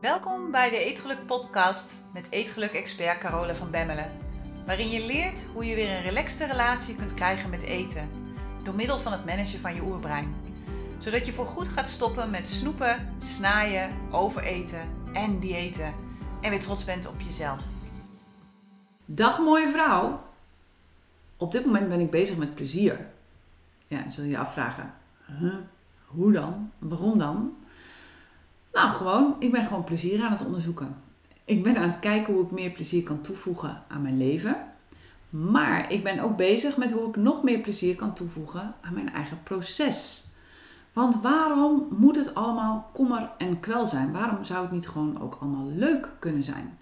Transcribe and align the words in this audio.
Welkom 0.00 0.50
bij 0.50 0.70
de 0.70 0.76
Eetgeluk 0.76 1.26
Podcast 1.26 2.04
met 2.12 2.30
Eetgeluk-expert 2.30 3.18
Carola 3.18 3.54
van 3.54 3.70
Bemmelen. 3.70 4.10
Waarin 4.66 4.88
je 4.88 5.06
leert 5.06 5.44
hoe 5.52 5.64
je 5.64 5.74
weer 5.74 5.90
een 5.90 6.02
relaxte 6.02 6.46
relatie 6.46 6.96
kunt 6.96 7.14
krijgen 7.14 7.50
met 7.50 7.62
eten. 7.62 8.10
Door 8.62 8.74
middel 8.74 8.98
van 8.98 9.12
het 9.12 9.24
managen 9.24 9.60
van 9.60 9.74
je 9.74 9.82
oerbrein. 9.82 10.34
Zodat 10.98 11.26
je 11.26 11.32
voorgoed 11.32 11.68
gaat 11.68 11.88
stoppen 11.88 12.30
met 12.30 12.48
snoepen, 12.48 13.14
snaaien, 13.18 13.90
overeten 14.10 14.80
en 15.12 15.40
diëten. 15.40 15.94
En 16.40 16.50
weer 16.50 16.60
trots 16.60 16.84
bent 16.84 17.08
op 17.08 17.20
jezelf. 17.20 17.60
Dag 19.04 19.38
mooie 19.38 19.70
vrouw. 19.70 20.22
Op 21.36 21.52
dit 21.52 21.64
moment 21.64 21.88
ben 21.88 22.00
ik 22.00 22.10
bezig 22.10 22.36
met 22.36 22.54
plezier. 22.54 23.06
Ja, 23.86 24.10
zul 24.10 24.24
je 24.24 24.30
je 24.30 24.38
afvragen. 24.38 24.94
Hoe 26.06 26.32
dan? 26.32 26.70
Waarom 26.78 27.18
dan? 27.18 27.56
Nou, 28.72 28.90
gewoon, 28.90 29.36
ik 29.38 29.52
ben 29.52 29.64
gewoon 29.64 29.84
plezier 29.84 30.22
aan 30.22 30.32
het 30.32 30.44
onderzoeken. 30.44 30.96
Ik 31.44 31.62
ben 31.62 31.76
aan 31.76 31.90
het 31.90 31.98
kijken 31.98 32.34
hoe 32.34 32.44
ik 32.44 32.50
meer 32.50 32.70
plezier 32.70 33.02
kan 33.02 33.20
toevoegen 33.20 33.82
aan 33.88 34.02
mijn 34.02 34.18
leven. 34.18 34.56
Maar 35.30 35.92
ik 35.92 36.02
ben 36.02 36.20
ook 36.20 36.36
bezig 36.36 36.76
met 36.76 36.92
hoe 36.92 37.08
ik 37.08 37.16
nog 37.16 37.42
meer 37.42 37.58
plezier 37.58 37.96
kan 37.96 38.14
toevoegen 38.14 38.74
aan 38.80 38.94
mijn 38.94 39.12
eigen 39.12 39.42
proces. 39.42 40.28
Want 40.92 41.20
waarom 41.22 41.86
moet 41.90 42.16
het 42.16 42.34
allemaal 42.34 42.90
kommer 42.92 43.30
en 43.38 43.60
kwel 43.60 43.86
zijn? 43.86 44.12
Waarom 44.12 44.44
zou 44.44 44.62
het 44.62 44.72
niet 44.72 44.88
gewoon 44.88 45.22
ook 45.22 45.36
allemaal 45.40 45.66
leuk 45.66 46.12
kunnen 46.18 46.42
zijn? 46.42 46.78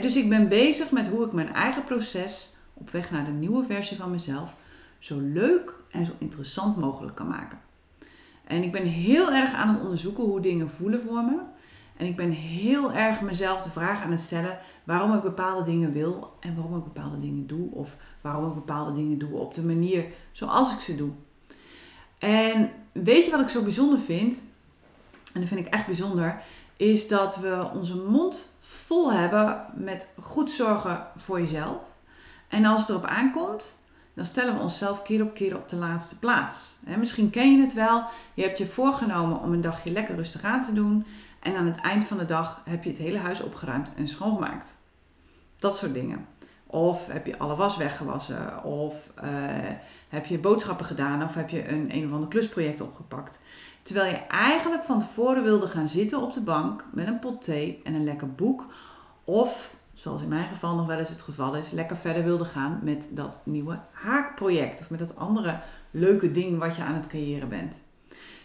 dus 0.00 0.16
ik 0.16 0.28
ben 0.28 0.48
bezig 0.48 0.90
met 0.90 1.08
hoe 1.08 1.24
ik 1.24 1.32
mijn 1.32 1.52
eigen 1.52 1.84
proces 1.84 2.56
op 2.74 2.90
weg 2.90 3.10
naar 3.10 3.24
de 3.24 3.30
nieuwe 3.30 3.64
versie 3.64 3.96
van 3.96 4.10
mezelf 4.10 4.54
zo 4.98 5.20
leuk 5.20 5.74
en 5.90 6.06
zo 6.06 6.12
interessant 6.18 6.76
mogelijk 6.76 7.16
kan 7.16 7.28
maken. 7.28 7.58
En 8.44 8.62
ik 8.62 8.72
ben 8.72 8.84
heel 8.84 9.32
erg 9.32 9.52
aan 9.52 9.68
het 9.68 9.82
onderzoeken 9.82 10.24
hoe 10.24 10.40
dingen 10.40 10.70
voelen 10.70 11.00
voor 11.00 11.24
me. 11.24 11.38
En 11.96 12.06
ik 12.06 12.16
ben 12.16 12.30
heel 12.30 12.92
erg 12.92 13.20
mezelf 13.20 13.62
de 13.62 13.70
vraag 13.70 14.02
aan 14.02 14.10
het 14.10 14.20
stellen 14.20 14.58
waarom 14.84 15.14
ik 15.14 15.22
bepaalde 15.22 15.64
dingen 15.64 15.92
wil 15.92 16.32
en 16.40 16.54
waarom 16.54 16.76
ik 16.76 16.84
bepaalde 16.84 17.20
dingen 17.20 17.46
doe. 17.46 17.70
Of 17.70 17.96
waarom 18.20 18.48
ik 18.48 18.54
bepaalde 18.54 18.92
dingen 18.92 19.18
doe 19.18 19.32
op 19.32 19.54
de 19.54 19.62
manier 19.62 20.04
zoals 20.32 20.74
ik 20.74 20.80
ze 20.80 20.96
doe. 20.96 21.10
En 22.18 22.70
weet 22.92 23.24
je 23.24 23.30
wat 23.30 23.40
ik 23.40 23.48
zo 23.48 23.62
bijzonder 23.62 23.98
vind? 23.98 24.42
En 25.32 25.40
dat 25.40 25.48
vind 25.48 25.60
ik 25.60 25.72
echt 25.72 25.86
bijzonder. 25.86 26.42
Is 26.76 27.08
dat 27.08 27.36
we 27.36 27.70
onze 27.74 27.96
mond 27.96 28.52
vol 28.60 29.12
hebben 29.12 29.66
met 29.74 30.10
goed 30.20 30.50
zorgen 30.50 31.06
voor 31.16 31.40
jezelf. 31.40 31.82
En 32.48 32.64
als 32.64 32.80
het 32.80 32.88
erop 32.88 33.04
aankomt, 33.04 33.78
dan 34.14 34.24
stellen 34.24 34.54
we 34.54 34.60
onszelf 34.60 35.02
keer 35.02 35.22
op 35.22 35.34
keer 35.34 35.56
op 35.56 35.68
de 35.68 35.76
laatste 35.76 36.18
plaats. 36.18 36.74
misschien 36.98 37.30
ken 37.30 37.56
je 37.56 37.60
het 37.60 37.72
wel. 37.72 38.04
Je 38.34 38.42
hebt 38.42 38.58
je 38.58 38.66
voorgenomen 38.66 39.40
om 39.40 39.52
een 39.52 39.60
dagje 39.60 39.92
lekker 39.92 40.14
rustig 40.14 40.42
aan 40.42 40.62
te 40.62 40.72
doen. 40.72 41.06
En 41.40 41.56
aan 41.56 41.66
het 41.66 41.80
eind 41.80 42.04
van 42.04 42.18
de 42.18 42.24
dag 42.24 42.60
heb 42.64 42.84
je 42.84 42.90
het 42.90 42.98
hele 42.98 43.18
huis 43.18 43.40
opgeruimd 43.40 43.88
en 43.96 44.08
schoongemaakt. 44.08 44.76
Dat 45.58 45.76
soort 45.76 45.94
dingen. 45.94 46.26
Of 46.66 47.06
heb 47.06 47.26
je 47.26 47.38
alle 47.38 47.56
was 47.56 47.76
weggewassen. 47.76 48.64
Of 48.64 48.94
uh, 49.24 49.30
heb 50.08 50.26
je 50.26 50.38
boodschappen 50.38 50.86
gedaan. 50.86 51.22
Of 51.22 51.34
heb 51.34 51.48
je 51.48 51.68
een 51.68 51.94
een 51.94 52.06
of 52.06 52.12
ander 52.12 52.28
klusproject 52.28 52.80
opgepakt. 52.80 53.40
Terwijl 53.82 54.10
je 54.10 54.18
eigenlijk 54.26 54.84
van 54.84 54.98
tevoren 54.98 55.42
wilde 55.42 55.68
gaan 55.68 55.88
zitten 55.88 56.22
op 56.22 56.32
de 56.32 56.40
bank 56.40 56.84
met 56.92 57.06
een 57.06 57.18
pot 57.18 57.42
thee 57.42 57.80
en 57.84 57.94
een 57.94 58.04
lekker 58.04 58.34
boek. 58.34 58.66
Of 59.24 59.76
zoals 60.04 60.22
in 60.22 60.28
mijn 60.28 60.48
geval 60.48 60.74
nog 60.74 60.86
wel 60.86 60.98
eens 60.98 61.08
het 61.08 61.20
geval 61.20 61.56
is, 61.56 61.70
lekker 61.70 61.96
verder 61.96 62.24
wilde 62.24 62.44
gaan 62.44 62.80
met 62.82 63.10
dat 63.12 63.40
nieuwe 63.44 63.78
haakproject. 63.92 64.80
Of 64.80 64.90
met 64.90 64.98
dat 64.98 65.16
andere 65.16 65.60
leuke 65.90 66.32
ding 66.32 66.58
wat 66.58 66.76
je 66.76 66.82
aan 66.82 66.94
het 66.94 67.06
creëren 67.06 67.48
bent. 67.48 67.80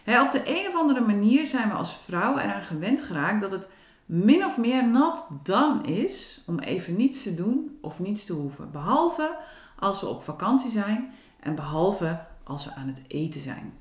op 0.04 0.32
de 0.32 0.42
een 0.44 0.66
of 0.68 0.74
andere 0.74 1.00
manier 1.00 1.46
zijn 1.46 1.68
we 1.68 1.74
als 1.74 1.98
vrouw 1.98 2.38
eraan 2.38 2.62
gewend 2.62 3.00
geraakt 3.00 3.40
dat 3.40 3.52
het 3.52 3.68
min 4.06 4.44
of 4.44 4.58
meer 4.58 4.88
nat 4.88 5.28
dan 5.42 5.84
is 5.84 6.42
om 6.46 6.58
even 6.58 6.96
niets 6.96 7.22
te 7.22 7.34
doen 7.34 7.78
of 7.80 7.98
niets 7.98 8.24
te 8.24 8.32
hoeven. 8.32 8.70
Behalve 8.70 9.36
als 9.78 10.00
we 10.00 10.06
op 10.06 10.22
vakantie 10.22 10.70
zijn 10.70 11.12
en 11.40 11.54
behalve 11.54 12.20
als 12.44 12.64
we 12.64 12.74
aan 12.74 12.86
het 12.86 13.02
eten 13.08 13.40
zijn. 13.40 13.72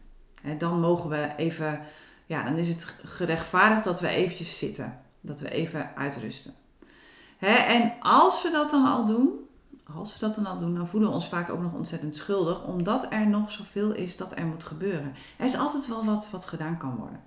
dan 0.58 0.80
mogen 0.80 1.10
we 1.10 1.34
even, 1.38 1.82
ja, 2.26 2.44
dan 2.44 2.58
is 2.58 2.70
het 2.70 2.84
gerechtvaardigd 3.04 3.84
dat 3.84 4.00
we 4.00 4.08
eventjes 4.08 4.58
zitten. 4.58 5.00
Dat 5.22 5.40
we 5.40 5.50
even 5.50 5.96
uitrusten 5.96 6.54
en 7.48 7.94
als 8.00 8.44
we 8.44 8.52
dat 8.52 8.70
dan 8.70 8.86
al 8.86 9.06
doen, 9.06 9.30
als 9.96 10.14
we 10.14 10.20
dat 10.20 10.36
dan 10.36 10.46
al 10.46 10.58
doen, 10.58 10.76
dan 10.76 10.88
voelen 10.88 11.10
we 11.10 11.16
ons 11.16 11.28
vaak 11.28 11.50
ook 11.50 11.62
nog 11.62 11.74
ontzettend 11.74 12.16
schuldig, 12.16 12.66
omdat 12.66 13.08
er 13.10 13.28
nog 13.28 13.52
zoveel 13.52 13.92
is 13.92 14.18
dat 14.18 14.38
er 14.38 14.46
moet 14.46 14.64
gebeuren. 14.64 15.14
Er 15.38 15.46
is 15.46 15.58
altijd 15.58 15.88
wel 15.88 16.06
wat 16.06 16.30
wat 16.32 16.46
gedaan 16.46 16.78
kan 16.78 16.96
worden. 16.96 17.22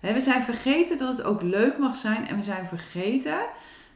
we 0.00 0.20
zijn 0.20 0.42
vergeten 0.42 0.98
dat 0.98 1.16
het 1.16 1.26
ook 1.26 1.42
leuk 1.42 1.78
mag 1.78 1.96
zijn 1.96 2.28
en 2.28 2.36
we 2.36 2.42
zijn 2.42 2.66
vergeten 2.66 3.38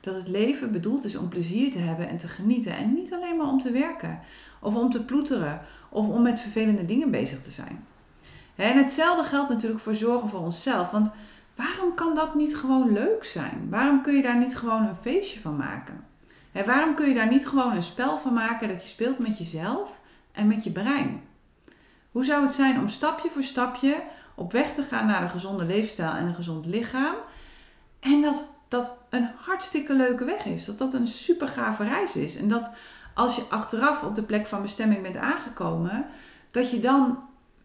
dat 0.00 0.14
het 0.14 0.28
leven 0.28 0.72
bedoeld 0.72 1.04
is 1.04 1.16
om 1.16 1.28
plezier 1.28 1.70
te 1.70 1.78
hebben 1.78 2.08
en 2.08 2.16
te 2.16 2.28
genieten 2.28 2.76
en 2.76 2.94
niet 2.94 3.12
alleen 3.12 3.36
maar 3.36 3.48
om 3.48 3.60
te 3.60 3.70
werken 3.70 4.20
of 4.60 4.74
om 4.74 4.90
te 4.90 5.04
ploeteren 5.04 5.60
of 5.88 6.08
om 6.08 6.22
met 6.22 6.40
vervelende 6.40 6.84
dingen 6.84 7.10
bezig 7.10 7.42
te 7.42 7.50
zijn. 7.50 7.86
En 8.56 8.76
hetzelfde 8.76 9.24
geldt 9.24 9.48
natuurlijk 9.48 9.80
voor 9.80 9.94
zorgen 9.94 10.28
voor 10.28 10.40
onszelf, 10.40 10.90
want 10.90 11.10
Waarom 11.56 11.94
kan 11.94 12.14
dat 12.14 12.34
niet 12.34 12.56
gewoon 12.56 12.92
leuk 12.92 13.24
zijn? 13.24 13.66
Waarom 13.70 14.02
kun 14.02 14.14
je 14.16 14.22
daar 14.22 14.38
niet 14.38 14.56
gewoon 14.56 14.86
een 14.86 14.96
feestje 14.96 15.40
van 15.40 15.56
maken? 15.56 16.04
waarom 16.66 16.94
kun 16.94 17.08
je 17.08 17.14
daar 17.14 17.28
niet 17.28 17.48
gewoon 17.48 17.72
een 17.72 17.82
spel 17.82 18.18
van 18.18 18.32
maken 18.32 18.68
dat 18.68 18.82
je 18.82 18.88
speelt 18.88 19.18
met 19.18 19.38
jezelf 19.38 20.00
en 20.32 20.46
met 20.46 20.64
je 20.64 20.70
brein? 20.70 21.22
Hoe 22.10 22.24
zou 22.24 22.42
het 22.42 22.52
zijn 22.52 22.78
om 22.78 22.88
stapje 22.88 23.30
voor 23.30 23.42
stapje 23.42 24.02
op 24.34 24.52
weg 24.52 24.74
te 24.74 24.82
gaan 24.82 25.06
naar 25.06 25.22
een 25.22 25.30
gezonde 25.30 25.64
leefstijl 25.64 26.10
en 26.10 26.26
een 26.26 26.34
gezond 26.34 26.66
lichaam? 26.66 27.14
En 28.00 28.22
dat 28.22 28.48
dat 28.68 28.96
een 29.10 29.28
hartstikke 29.36 29.94
leuke 29.94 30.24
weg 30.24 30.44
is. 30.44 30.64
Dat 30.64 30.78
dat 30.78 30.94
een 30.94 31.06
super 31.06 31.48
gave 31.48 31.84
reis 31.84 32.16
is. 32.16 32.36
En 32.36 32.48
dat 32.48 32.74
als 33.14 33.36
je 33.36 33.42
achteraf 33.50 34.02
op 34.02 34.14
de 34.14 34.22
plek 34.22 34.46
van 34.46 34.62
bestemming 34.62 35.02
bent 35.02 35.16
aangekomen, 35.16 36.06
dat 36.50 36.70
je 36.70 36.80
dan 36.80 37.18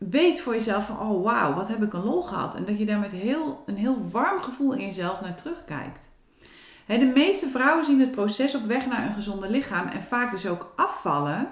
weet 0.10 0.42
voor 0.42 0.54
jezelf 0.54 0.86
van, 0.86 1.00
oh 1.00 1.24
wauw, 1.24 1.54
wat 1.54 1.68
heb 1.68 1.84
ik 1.84 1.94
een 1.94 2.04
lol 2.04 2.22
gehad. 2.22 2.56
En 2.56 2.66
dat 2.66 2.80
je 2.80 2.86
daar 2.86 3.00
met 3.00 3.12
heel, 3.12 3.64
een 3.66 3.78
heel 3.78 4.10
warm 4.12 4.42
gevoel 4.42 4.74
in 4.74 4.86
jezelf 4.86 5.22
naar 5.22 5.36
terugkijkt. 5.36 6.10
de 6.86 7.12
meeste 7.16 7.50
vrouwen 7.50 7.86
zien 7.86 8.00
het 8.00 8.12
proces 8.12 8.56
op 8.56 8.66
weg 8.66 8.88
naar 8.88 9.06
een 9.06 9.14
gezonde 9.14 9.50
lichaam 9.50 9.88
en 9.88 10.02
vaak 10.02 10.32
dus 10.32 10.48
ook 10.48 10.74
afvallen 10.76 11.50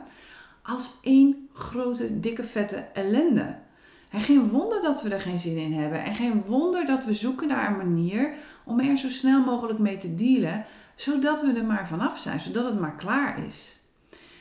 als 0.64 0.96
één 1.02 1.50
grote, 1.54 2.20
dikke, 2.20 2.44
vette 2.44 2.76
ellende. 2.94 3.56
En 4.10 4.22
geen 4.22 4.50
wonder 4.50 4.82
dat 4.82 5.02
we 5.02 5.10
er 5.10 5.22
geen 5.22 5.40
zin 5.40 5.58
in 5.58 5.74
hebben. 5.74 6.04
En 6.04 6.16
geen 6.16 6.44
wonder 6.44 6.86
dat 6.86 7.06
we 7.06 7.14
zoeken 7.14 7.48
naar 7.48 7.68
een 7.68 7.78
manier 7.78 8.34
om 8.64 8.80
er 8.80 8.98
zo 8.98 9.10
snel 9.10 9.44
mogelijk 9.44 9.80
mee 9.80 9.98
te 9.98 10.16
dealen, 10.16 10.66
zodat 10.96 11.42
we 11.42 11.54
er 11.54 11.66
maar 11.66 11.88
vanaf 11.88 12.20
zijn, 12.20 12.40
zodat 12.40 12.66
het 12.66 12.80
maar 12.80 12.96
klaar 12.96 13.46
is. 13.46 13.80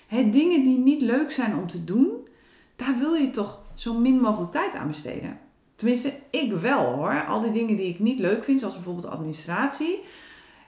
Dingen 0.09 0.65
die 0.65 0.79
niet 0.79 1.03
leuk 1.03 1.31
zijn 1.31 1.57
om 1.57 1.67
te 1.67 1.85
doen, 1.85 2.29
daar 2.77 2.99
wil 2.99 3.15
je 3.15 3.31
toch 3.31 3.67
zo 3.81 3.95
min 3.95 4.21
mogelijk 4.21 4.53
tijd 4.53 4.75
aan 4.75 4.89
besteden. 4.89 5.39
Tenminste, 5.77 6.13
ik 6.31 6.53
wel 6.53 6.85
hoor. 6.85 7.25
Al 7.27 7.41
die 7.41 7.53
dingen 7.53 7.77
die 7.77 7.89
ik 7.89 7.99
niet 7.99 8.19
leuk 8.19 8.45
vind, 8.45 8.59
zoals 8.59 8.75
bijvoorbeeld 8.75 9.07
administratie. 9.07 10.05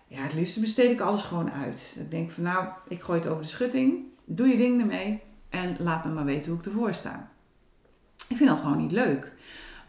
Ja, 0.07 0.23
het 0.23 0.35
liefste 0.35 0.61
besteed 0.61 0.91
ik 0.91 1.01
alles 1.01 1.23
gewoon 1.23 1.51
uit. 1.51 1.95
Ik 1.97 2.11
denk 2.11 2.31
van 2.31 2.43
nou, 2.43 2.67
ik 2.89 3.03
gooi 3.03 3.21
het 3.21 3.29
over 3.29 3.43
de 3.43 3.49
schutting. 3.49 4.05
Doe 4.25 4.49
je 4.49 4.57
ding 4.57 4.81
ermee. 4.81 5.21
En 5.49 5.77
laat 5.79 6.05
me 6.05 6.11
maar 6.11 6.25
weten 6.25 6.51
hoe 6.51 6.61
ik 6.61 6.67
ervoor 6.67 6.95
sta. 6.95 7.31
Ik 8.29 8.37
vind 8.37 8.49
dat 8.49 8.59
gewoon 8.59 8.79
niet 8.79 8.93
leuk. 8.93 9.33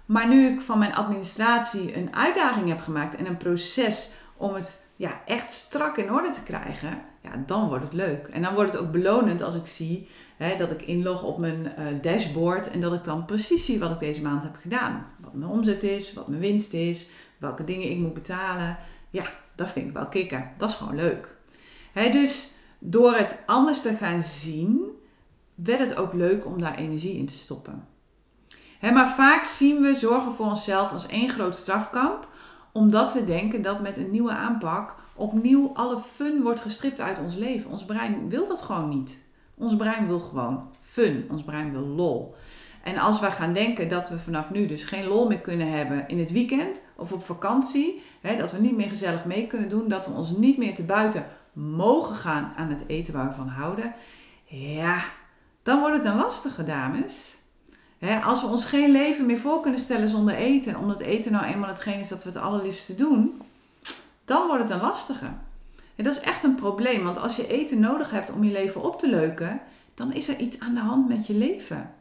Maar 0.05 0.27
nu 0.27 0.47
ik 0.47 0.61
van 0.61 0.79
mijn 0.79 0.95
administratie 0.95 1.97
een 1.97 2.15
uitdaging 2.15 2.67
heb 2.67 2.81
gemaakt 2.81 3.15
en 3.15 3.25
een 3.25 3.37
proces 3.37 4.13
om 4.37 4.53
het 4.53 4.85
ja, 5.01 5.21
echt 5.25 5.51
strak 5.51 5.97
in 5.97 6.11
orde 6.11 6.29
te 6.29 6.43
krijgen, 6.43 7.01
ja, 7.21 7.43
dan 7.45 7.67
wordt 7.67 7.83
het 7.83 7.93
leuk. 7.93 8.27
En 8.27 8.41
dan 8.41 8.53
wordt 8.53 8.73
het 8.73 8.81
ook 8.81 8.91
belonend 8.91 9.41
als 9.41 9.55
ik 9.55 9.65
zie 9.65 10.09
hè, 10.37 10.57
dat 10.57 10.71
ik 10.71 10.81
inlog 10.81 11.23
op 11.23 11.37
mijn 11.37 11.73
uh, 11.79 11.85
dashboard 12.01 12.71
en 12.71 12.79
dat 12.79 12.93
ik 12.93 13.03
dan 13.03 13.25
precies 13.25 13.65
zie 13.65 13.79
wat 13.79 13.91
ik 13.91 13.99
deze 13.99 14.21
maand 14.21 14.43
heb 14.43 14.55
gedaan. 14.61 15.07
Wat 15.19 15.33
mijn 15.33 15.51
omzet 15.51 15.83
is, 15.83 16.13
wat 16.13 16.27
mijn 16.27 16.41
winst 16.41 16.73
is, 16.73 17.09
welke 17.37 17.63
dingen 17.63 17.89
ik 17.89 17.97
moet 17.97 18.13
betalen. 18.13 18.77
Ja, 19.09 19.25
dat 19.55 19.71
vind 19.71 19.87
ik 19.87 19.93
wel 19.93 20.07
kicken. 20.07 20.51
Dat 20.57 20.69
is 20.69 20.75
gewoon 20.75 20.95
leuk. 20.95 21.35
Hè, 21.91 22.11
dus 22.11 22.51
door 22.79 23.13
het 23.13 23.43
anders 23.45 23.81
te 23.81 23.93
gaan 23.93 24.21
zien, 24.21 24.85
werd 25.55 25.79
het 25.79 25.95
ook 25.95 26.13
leuk 26.13 26.45
om 26.45 26.59
daar 26.59 26.75
energie 26.75 27.17
in 27.17 27.25
te 27.25 27.33
stoppen. 27.33 27.87
Hè, 28.79 28.91
maar 28.91 29.13
vaak 29.13 29.43
zien 29.43 29.81
we 29.81 29.95
zorgen 29.95 30.33
voor 30.33 30.45
onszelf 30.45 30.91
als 30.91 31.07
één 31.07 31.29
groot 31.29 31.55
strafkamp 31.55 32.29
omdat 32.71 33.13
we 33.13 33.23
denken 33.23 33.61
dat 33.61 33.81
met 33.81 33.97
een 33.97 34.11
nieuwe 34.11 34.31
aanpak 34.31 34.95
opnieuw 35.15 35.71
alle 35.73 35.99
fun 35.99 36.41
wordt 36.41 36.59
gestript 36.59 36.99
uit 36.99 37.19
ons 37.19 37.35
leven. 37.35 37.71
Ons 37.71 37.85
brein 37.85 38.29
wil 38.29 38.47
dat 38.47 38.61
gewoon 38.61 38.89
niet. 38.89 39.19
Ons 39.57 39.75
brein 39.75 40.07
wil 40.07 40.19
gewoon 40.19 40.69
fun. 40.81 41.27
Ons 41.29 41.43
brein 41.43 41.71
wil 41.71 41.85
lol. 41.85 42.35
En 42.83 42.97
als 42.97 43.19
wij 43.19 43.31
gaan 43.31 43.53
denken 43.53 43.89
dat 43.89 44.09
we 44.09 44.19
vanaf 44.19 44.49
nu 44.49 44.67
dus 44.67 44.83
geen 44.83 45.07
lol 45.07 45.27
meer 45.27 45.39
kunnen 45.39 45.71
hebben 45.71 46.07
in 46.07 46.19
het 46.19 46.31
weekend 46.31 46.81
of 46.95 47.11
op 47.11 47.25
vakantie, 47.25 48.01
hè, 48.21 48.37
dat 48.37 48.51
we 48.51 48.57
niet 48.57 48.75
meer 48.75 48.87
gezellig 48.87 49.25
mee 49.25 49.47
kunnen 49.47 49.69
doen, 49.69 49.89
dat 49.89 50.07
we 50.07 50.13
ons 50.13 50.37
niet 50.37 50.57
meer 50.57 50.75
te 50.75 50.83
buiten 50.83 51.25
mogen 51.53 52.15
gaan 52.15 52.53
aan 52.57 52.69
het 52.69 52.83
eten 52.87 53.13
waar 53.13 53.27
we 53.27 53.33
van 53.33 53.47
houden, 53.47 53.93
ja, 54.45 55.03
dan 55.63 55.79
wordt 55.79 55.95
het 55.95 56.05
een 56.05 56.15
lastige, 56.15 56.63
dames 56.63 57.37
als 58.23 58.41
we 58.41 58.47
ons 58.47 58.65
geen 58.65 58.91
leven 58.91 59.25
meer 59.25 59.39
voor 59.39 59.61
kunnen 59.61 59.79
stellen 59.79 60.09
zonder 60.09 60.35
eten, 60.35 60.77
omdat 60.77 60.99
eten 60.99 61.31
nou 61.31 61.45
eenmaal 61.45 61.69
hetgeen 61.69 61.99
is 61.99 62.07
dat 62.07 62.23
we 62.23 62.29
het 62.29 62.37
allerliefste 62.37 62.95
doen, 62.95 63.41
dan 64.25 64.47
wordt 64.47 64.63
het 64.63 64.71
een 64.71 64.81
lastige. 64.81 65.25
En 65.95 66.03
dat 66.03 66.15
is 66.15 66.21
echt 66.21 66.43
een 66.43 66.55
probleem, 66.55 67.03
want 67.03 67.17
als 67.17 67.35
je 67.35 67.47
eten 67.47 67.79
nodig 67.79 68.11
hebt 68.11 68.31
om 68.31 68.43
je 68.43 68.51
leven 68.51 68.83
op 68.83 68.99
te 68.99 69.09
leuken, 69.09 69.61
dan 69.93 70.13
is 70.13 70.27
er 70.27 70.37
iets 70.37 70.59
aan 70.59 70.73
de 70.73 70.79
hand 70.79 71.07
met 71.07 71.27
je 71.27 71.33
leven. 71.33 71.93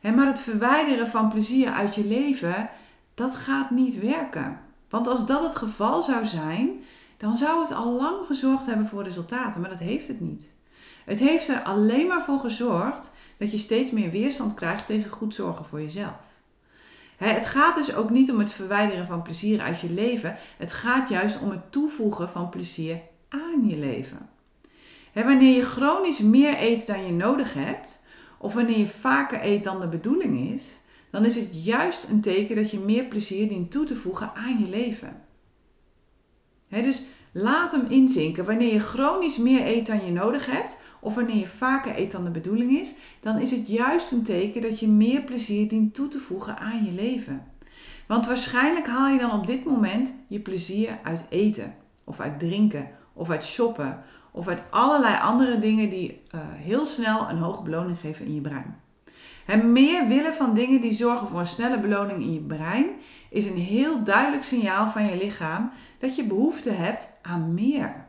maar 0.00 0.26
het 0.26 0.40
verwijderen 0.40 1.08
van 1.08 1.28
plezier 1.28 1.70
uit 1.70 1.94
je 1.94 2.04
leven, 2.04 2.70
dat 3.14 3.34
gaat 3.34 3.70
niet 3.70 4.00
werken. 4.00 4.60
Want 4.88 5.06
als 5.08 5.26
dat 5.26 5.42
het 5.42 5.56
geval 5.56 6.02
zou 6.02 6.26
zijn, 6.26 6.70
dan 7.16 7.36
zou 7.36 7.60
het 7.60 7.72
al 7.72 7.92
lang 7.92 8.26
gezorgd 8.26 8.66
hebben 8.66 8.86
voor 8.86 9.02
resultaten, 9.02 9.60
maar 9.60 9.70
dat 9.70 9.78
heeft 9.78 10.08
het 10.08 10.20
niet. 10.20 10.52
Het 11.04 11.18
heeft 11.18 11.48
er 11.48 11.62
alleen 11.62 12.06
maar 12.06 12.22
voor 12.22 12.38
gezorgd 12.38 13.10
dat 13.38 13.50
je 13.50 13.58
steeds 13.58 13.90
meer 13.90 14.10
weerstand 14.10 14.54
krijgt 14.54 14.86
tegen 14.86 15.10
goed 15.10 15.34
zorgen 15.34 15.64
voor 15.64 15.80
jezelf. 15.80 16.16
Het 17.16 17.46
gaat 17.46 17.76
dus 17.76 17.94
ook 17.94 18.10
niet 18.10 18.30
om 18.30 18.38
het 18.38 18.52
verwijderen 18.52 19.06
van 19.06 19.22
plezier 19.22 19.60
uit 19.60 19.80
je 19.80 19.90
leven. 19.90 20.36
Het 20.58 20.72
gaat 20.72 21.08
juist 21.08 21.40
om 21.40 21.50
het 21.50 21.72
toevoegen 21.72 22.28
van 22.28 22.48
plezier 22.48 23.00
aan 23.28 23.68
je 23.68 23.76
leven. 23.76 24.28
Wanneer 25.12 25.56
je 25.56 25.64
chronisch 25.64 26.18
meer 26.18 26.62
eet 26.62 26.86
dan 26.86 27.06
je 27.06 27.12
nodig 27.12 27.54
hebt, 27.54 28.04
of 28.38 28.54
wanneer 28.54 28.78
je 28.78 28.86
vaker 28.86 29.44
eet 29.44 29.64
dan 29.64 29.80
de 29.80 29.88
bedoeling 29.88 30.52
is, 30.54 30.78
dan 31.10 31.24
is 31.24 31.36
het 31.36 31.64
juist 31.64 32.08
een 32.08 32.20
teken 32.20 32.56
dat 32.56 32.70
je 32.70 32.78
meer 32.78 33.04
plezier 33.04 33.48
dient 33.48 33.70
toe 33.70 33.84
te 33.84 33.96
voegen 33.96 34.34
aan 34.34 34.58
je 34.58 34.68
leven. 34.68 35.22
dus 36.68 37.06
laat 37.32 37.72
hem 37.72 37.86
inzinken. 37.88 38.44
Wanneer 38.44 38.72
je 38.72 38.80
chronisch 38.80 39.36
meer 39.36 39.66
eet 39.66 39.86
dan 39.86 40.06
je 40.06 40.12
nodig 40.12 40.46
hebt, 40.46 40.76
of 41.04 41.14
wanneer 41.14 41.36
je 41.36 41.46
vaker 41.46 41.98
eet 41.98 42.10
dan 42.10 42.24
de 42.24 42.30
bedoeling 42.30 42.70
is, 42.78 42.94
dan 43.20 43.38
is 43.38 43.50
het 43.50 43.68
juist 43.68 44.12
een 44.12 44.22
teken 44.22 44.62
dat 44.62 44.80
je 44.80 44.88
meer 44.88 45.22
plezier 45.22 45.68
dient 45.68 45.94
toe 45.94 46.08
te 46.08 46.18
voegen 46.18 46.58
aan 46.58 46.84
je 46.84 46.92
leven. 46.92 47.42
Want 48.06 48.26
waarschijnlijk 48.26 48.86
haal 48.86 49.08
je 49.08 49.18
dan 49.18 49.32
op 49.32 49.46
dit 49.46 49.64
moment 49.64 50.14
je 50.28 50.40
plezier 50.40 50.98
uit 51.02 51.26
eten, 51.28 51.74
of 52.04 52.20
uit 52.20 52.38
drinken, 52.38 52.88
of 53.12 53.30
uit 53.30 53.44
shoppen, 53.44 54.02
of 54.32 54.48
uit 54.48 54.62
allerlei 54.70 55.16
andere 55.20 55.58
dingen 55.58 55.90
die 55.90 56.10
uh, 56.34 56.40
heel 56.42 56.86
snel 56.86 57.28
een 57.28 57.38
hoge 57.38 57.62
beloning 57.62 57.98
geven 57.98 58.26
in 58.26 58.34
je 58.34 58.40
brein. 58.40 58.82
En 59.46 59.72
meer 59.72 60.08
willen 60.08 60.34
van 60.34 60.54
dingen 60.54 60.80
die 60.80 60.92
zorgen 60.92 61.28
voor 61.28 61.38
een 61.38 61.46
snelle 61.46 61.80
beloning 61.80 62.22
in 62.22 62.32
je 62.32 62.40
brein 62.40 62.86
is 63.30 63.46
een 63.46 63.58
heel 63.58 64.04
duidelijk 64.04 64.44
signaal 64.44 64.90
van 64.90 65.06
je 65.06 65.16
lichaam 65.16 65.70
dat 65.98 66.16
je 66.16 66.24
behoefte 66.24 66.70
hebt 66.70 67.12
aan 67.22 67.54
meer. 67.54 68.03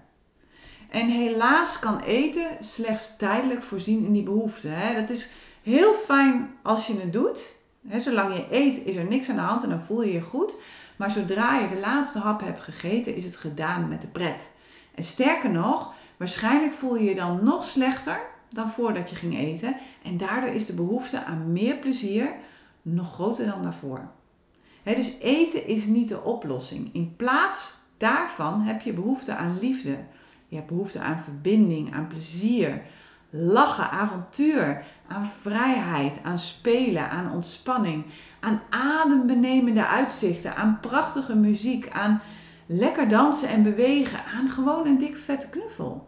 En 0.95 1.09
helaas 1.09 1.79
kan 1.79 1.99
eten 1.99 2.47
slechts 2.59 3.17
tijdelijk 3.17 3.63
voorzien 3.63 4.05
in 4.05 4.13
die 4.13 4.23
behoefte. 4.23 4.67
Hè? 4.67 4.93
Dat 5.01 5.09
is 5.09 5.31
heel 5.63 5.93
fijn 5.93 6.49
als 6.61 6.87
je 6.87 6.99
het 6.99 7.13
doet. 7.13 7.57
Hè? 7.87 7.99
Zolang 7.99 8.35
je 8.35 8.45
eet 8.51 8.85
is 8.85 8.95
er 8.95 9.05
niks 9.05 9.29
aan 9.29 9.35
de 9.35 9.41
hand 9.41 9.63
en 9.63 9.69
dan 9.69 9.81
voel 9.81 10.03
je 10.03 10.13
je 10.13 10.21
goed. 10.21 10.55
Maar 10.95 11.11
zodra 11.11 11.59
je 11.59 11.69
de 11.69 11.79
laatste 11.79 12.19
hap 12.19 12.41
hebt 12.41 12.59
gegeten, 12.59 13.15
is 13.15 13.23
het 13.23 13.35
gedaan 13.35 13.87
met 13.87 14.01
de 14.01 14.07
pret. 14.07 14.51
En 14.93 15.03
sterker 15.03 15.49
nog, 15.49 15.93
waarschijnlijk 16.17 16.73
voel 16.73 16.95
je 16.95 17.03
je 17.03 17.15
dan 17.15 17.43
nog 17.43 17.63
slechter 17.63 18.19
dan 18.49 18.69
voordat 18.69 19.09
je 19.09 19.15
ging 19.15 19.37
eten. 19.37 19.75
En 20.03 20.17
daardoor 20.17 20.53
is 20.53 20.65
de 20.65 20.73
behoefte 20.73 21.23
aan 21.23 21.51
meer 21.51 21.75
plezier 21.75 22.33
nog 22.81 23.13
groter 23.13 23.45
dan 23.45 23.63
daarvoor. 23.63 24.07
dus 24.83 25.19
eten 25.19 25.67
is 25.67 25.85
niet 25.85 26.09
de 26.09 26.21
oplossing. 26.21 26.89
In 26.93 27.15
plaats 27.15 27.73
daarvan 27.97 28.61
heb 28.61 28.81
je 28.81 28.93
behoefte 28.93 29.35
aan 29.35 29.59
liefde. 29.61 29.97
Je 30.55 30.61
hebt 30.61 30.73
behoefte 30.73 30.99
aan 30.99 31.19
verbinding, 31.19 31.93
aan 31.93 32.07
plezier, 32.07 32.81
lachen, 33.29 33.91
avontuur, 33.91 34.83
aan 35.07 35.31
vrijheid, 35.41 36.19
aan 36.23 36.39
spelen, 36.39 37.09
aan 37.09 37.31
ontspanning, 37.31 38.05
aan 38.39 38.61
adembenemende 38.69 39.87
uitzichten, 39.87 40.55
aan 40.55 40.77
prachtige 40.81 41.35
muziek, 41.35 41.89
aan 41.89 42.21
lekker 42.65 43.07
dansen 43.09 43.49
en 43.49 43.63
bewegen, 43.63 44.19
aan 44.35 44.49
gewoon 44.49 44.87
een 44.87 44.97
dikke 44.97 45.17
vette 45.17 45.49
knuffel. 45.49 46.07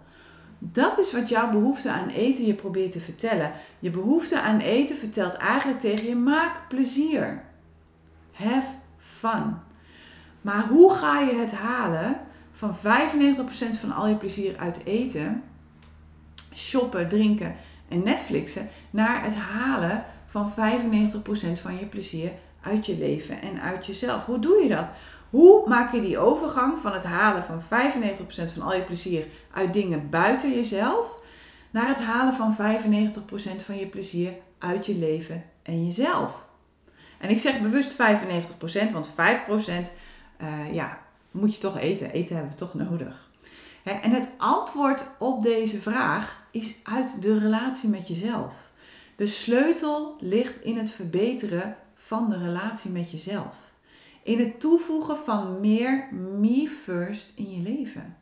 Dat 0.59 0.99
is 0.99 1.13
wat 1.13 1.29
jouw 1.29 1.51
behoefte 1.51 1.91
aan 1.91 2.09
eten 2.09 2.45
je 2.45 2.53
probeert 2.53 2.91
te 2.91 2.99
vertellen. 2.99 3.51
Je 3.79 3.89
behoefte 3.89 4.41
aan 4.41 4.59
eten 4.59 4.95
vertelt 4.95 5.33
eigenlijk 5.33 5.79
tegen 5.79 6.07
je: 6.07 6.15
maak 6.15 6.61
plezier. 6.69 7.43
Have 8.31 8.69
fun. 8.97 9.55
Maar 10.41 10.67
hoe 10.67 10.93
ga 10.93 11.19
je 11.19 11.35
het 11.35 11.51
halen 11.51 12.26
van 12.57 12.75
95% 12.75 12.79
van 13.79 13.91
al 13.91 14.07
je 14.07 14.15
plezier 14.15 14.57
uit 14.57 14.85
eten, 14.85 15.43
shoppen, 16.53 17.09
drinken 17.09 17.55
en 17.87 18.03
Netflixen 18.03 18.69
naar 18.89 19.23
het 19.23 19.35
halen 19.35 20.05
van 20.25 20.51
95% 20.51 20.55
van 21.61 21.77
je 21.79 21.85
plezier 21.89 22.31
uit 22.61 22.85
je 22.85 22.97
leven 22.97 23.41
en 23.41 23.61
uit 23.61 23.85
jezelf. 23.85 24.25
Hoe 24.25 24.39
doe 24.39 24.63
je 24.63 24.69
dat? 24.69 24.91
Hoe 25.29 25.67
maak 25.67 25.93
je 25.93 26.01
die 26.01 26.17
overgang 26.17 26.79
van 26.79 26.93
het 26.93 27.03
halen 27.03 27.43
van 27.43 27.61
95% 27.61 28.53
van 28.53 28.61
al 28.61 28.73
je 28.73 28.81
plezier 28.81 29.27
uit 29.53 29.73
dingen 29.73 30.09
buiten 30.09 30.53
jezelf 30.53 31.17
naar 31.71 31.87
het 31.87 31.99
halen 31.99 32.33
van 32.33 32.55
95% 33.61 33.65
van 33.65 33.77
je 33.77 33.87
plezier 33.87 34.33
uit 34.57 34.85
je 34.85 34.95
leven 34.95 35.43
en 35.63 35.85
jezelf? 35.85 36.47
En 37.17 37.29
ik 37.29 37.39
zeg 37.39 37.61
bewust 37.61 37.93
95%, 37.93 37.97
want 38.91 39.09
5% 39.09 39.13
uh, 39.17 39.83
eh, 40.37 40.73
ja, 40.73 41.05
moet 41.37 41.53
je 41.53 41.59
toch 41.59 41.77
eten. 41.77 42.11
Eten 42.11 42.35
hebben 42.35 42.53
we 42.53 42.57
toch 42.57 42.73
nodig. 42.73 43.29
En 43.83 44.11
het 44.11 44.29
antwoord 44.37 45.09
op 45.19 45.43
deze 45.43 45.81
vraag 45.81 46.47
is 46.51 46.75
uit 46.83 47.21
de 47.21 47.39
relatie 47.39 47.89
met 47.89 48.07
jezelf. 48.07 48.53
De 49.15 49.27
sleutel 49.27 50.15
ligt 50.19 50.61
in 50.63 50.77
het 50.77 50.89
verbeteren 50.89 51.77
van 51.95 52.29
de 52.29 52.37
relatie 52.37 52.91
met 52.91 53.11
jezelf. 53.11 53.55
In 54.23 54.39
het 54.39 54.59
toevoegen 54.59 55.17
van 55.17 55.59
meer 55.59 56.13
me 56.13 56.67
first 56.83 57.37
in 57.37 57.51
je 57.51 57.61
leven. 57.61 58.17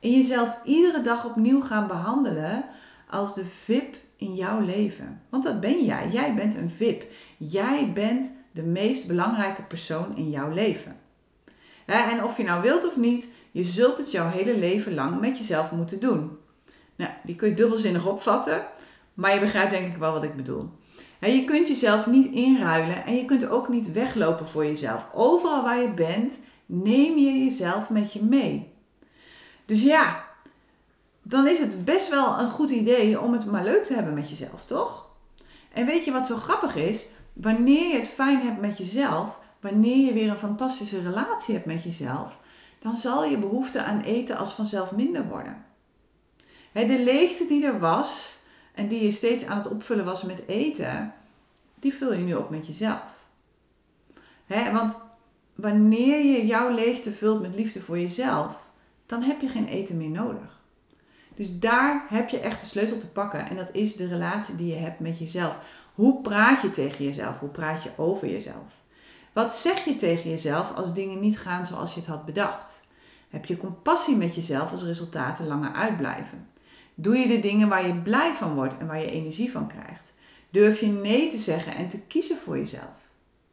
In 0.00 0.10
jezelf 0.10 0.56
iedere 0.64 1.02
dag 1.02 1.24
opnieuw 1.24 1.60
gaan 1.60 1.86
behandelen 1.86 2.64
als 3.10 3.34
de 3.34 3.44
VIP 3.44 3.96
in 4.16 4.34
jouw 4.34 4.60
leven. 4.60 5.20
Want 5.28 5.44
dat 5.44 5.60
ben 5.60 5.84
jij. 5.84 6.08
Jij 6.10 6.34
bent 6.34 6.56
een 6.56 6.70
VIP. 6.70 7.04
Jij 7.36 7.92
bent 7.92 8.36
de 8.52 8.62
meest 8.62 9.06
belangrijke 9.06 9.62
persoon 9.62 10.16
in 10.16 10.30
jouw 10.30 10.50
leven. 10.50 10.96
En 11.86 12.24
of 12.24 12.36
je 12.36 12.44
nou 12.44 12.62
wilt 12.62 12.86
of 12.86 12.96
niet, 12.96 13.28
je 13.50 13.64
zult 13.64 13.98
het 13.98 14.10
jouw 14.10 14.28
hele 14.28 14.58
leven 14.58 14.94
lang 14.94 15.20
met 15.20 15.38
jezelf 15.38 15.70
moeten 15.70 16.00
doen. 16.00 16.38
Nou, 16.96 17.10
die 17.24 17.36
kun 17.36 17.48
je 17.48 17.54
dubbelzinnig 17.54 18.06
opvatten, 18.06 18.66
maar 19.14 19.34
je 19.34 19.40
begrijpt 19.40 19.70
denk 19.70 19.86
ik 19.86 19.96
wel 19.96 20.12
wat 20.12 20.22
ik 20.22 20.36
bedoel. 20.36 20.70
Je 21.20 21.44
kunt 21.44 21.68
jezelf 21.68 22.06
niet 22.06 22.32
inruilen 22.32 23.04
en 23.04 23.16
je 23.16 23.24
kunt 23.24 23.48
ook 23.48 23.68
niet 23.68 23.92
weglopen 23.92 24.48
voor 24.48 24.64
jezelf. 24.64 25.02
Overal 25.14 25.62
waar 25.62 25.80
je 25.80 25.94
bent, 25.94 26.38
neem 26.66 27.18
je 27.18 27.44
jezelf 27.44 27.90
met 27.90 28.12
je 28.12 28.22
mee. 28.22 28.72
Dus 29.66 29.82
ja, 29.82 30.24
dan 31.22 31.46
is 31.46 31.58
het 31.58 31.84
best 31.84 32.08
wel 32.08 32.38
een 32.38 32.50
goed 32.50 32.70
idee 32.70 33.20
om 33.20 33.32
het 33.32 33.46
maar 33.46 33.64
leuk 33.64 33.84
te 33.84 33.94
hebben 33.94 34.14
met 34.14 34.30
jezelf, 34.30 34.64
toch? 34.64 35.06
En 35.72 35.86
weet 35.86 36.04
je 36.04 36.12
wat 36.12 36.26
zo 36.26 36.36
grappig 36.36 36.76
is? 36.76 37.06
Wanneer 37.32 37.88
je 37.88 37.98
het 37.98 38.08
fijn 38.08 38.40
hebt 38.40 38.60
met 38.60 38.78
jezelf, 38.78 39.38
wanneer 39.62 40.06
je 40.06 40.12
weer 40.12 40.30
een 40.30 40.38
fantastische 40.38 41.02
relatie 41.02 41.54
hebt 41.54 41.66
met 41.66 41.82
jezelf, 41.82 42.38
dan 42.78 42.96
zal 42.96 43.24
je 43.24 43.38
behoefte 43.38 43.82
aan 43.82 44.00
eten 44.00 44.36
als 44.36 44.52
vanzelf 44.52 44.92
minder 44.92 45.28
worden. 45.28 45.64
De 46.72 47.02
leegte 47.04 47.46
die 47.46 47.66
er 47.66 47.78
was 47.78 48.38
en 48.74 48.88
die 48.88 49.04
je 49.04 49.12
steeds 49.12 49.44
aan 49.44 49.58
het 49.58 49.68
opvullen 49.68 50.04
was 50.04 50.22
met 50.22 50.46
eten, 50.46 51.14
die 51.80 51.94
vul 51.94 52.12
je 52.12 52.24
nu 52.24 52.34
op 52.34 52.50
met 52.50 52.66
jezelf. 52.66 53.02
Want 54.72 54.96
wanneer 55.54 56.24
je 56.24 56.46
jouw 56.46 56.74
leegte 56.74 57.12
vult 57.12 57.40
met 57.40 57.54
liefde 57.54 57.80
voor 57.80 57.98
jezelf, 57.98 58.68
dan 59.06 59.22
heb 59.22 59.40
je 59.40 59.48
geen 59.48 59.68
eten 59.68 59.96
meer 59.96 60.10
nodig. 60.10 60.60
Dus 61.34 61.58
daar 61.58 62.06
heb 62.08 62.28
je 62.28 62.38
echt 62.38 62.60
de 62.60 62.66
sleutel 62.66 62.98
te 62.98 63.12
pakken 63.12 63.48
en 63.48 63.56
dat 63.56 63.68
is 63.72 63.96
de 63.96 64.08
relatie 64.08 64.56
die 64.56 64.74
je 64.74 64.80
hebt 64.80 65.00
met 65.00 65.18
jezelf. 65.18 65.56
Hoe 65.94 66.22
praat 66.22 66.62
je 66.62 66.70
tegen 66.70 67.04
jezelf? 67.04 67.38
Hoe 67.38 67.48
praat 67.48 67.82
je 67.82 67.90
over 67.96 68.28
jezelf? 68.28 68.80
Wat 69.32 69.52
zeg 69.52 69.84
je 69.84 69.96
tegen 69.96 70.30
jezelf 70.30 70.74
als 70.74 70.94
dingen 70.94 71.20
niet 71.20 71.38
gaan 71.38 71.66
zoals 71.66 71.94
je 71.94 72.00
het 72.00 72.08
had 72.08 72.24
bedacht? 72.24 72.82
Heb 73.30 73.44
je 73.44 73.56
compassie 73.56 74.16
met 74.16 74.34
jezelf 74.34 74.70
als 74.70 74.82
resultaten 74.82 75.46
langer 75.46 75.72
uitblijven? 75.72 76.48
Doe 76.94 77.16
je 77.16 77.28
de 77.28 77.40
dingen 77.40 77.68
waar 77.68 77.86
je 77.86 77.94
blij 77.94 78.32
van 78.32 78.54
wordt 78.54 78.78
en 78.78 78.86
waar 78.86 79.00
je 79.00 79.10
energie 79.10 79.50
van 79.50 79.66
krijgt? 79.66 80.14
Durf 80.50 80.80
je 80.80 80.86
nee 80.86 81.30
te 81.30 81.36
zeggen 81.36 81.74
en 81.74 81.88
te 81.88 82.00
kiezen 82.00 82.36
voor 82.36 82.58
jezelf? 82.58 82.92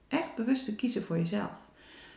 Echt 0.07 0.35
bewust 0.35 0.65
te 0.65 0.75
kiezen 0.75 1.03
voor 1.03 1.17
jezelf. 1.17 1.51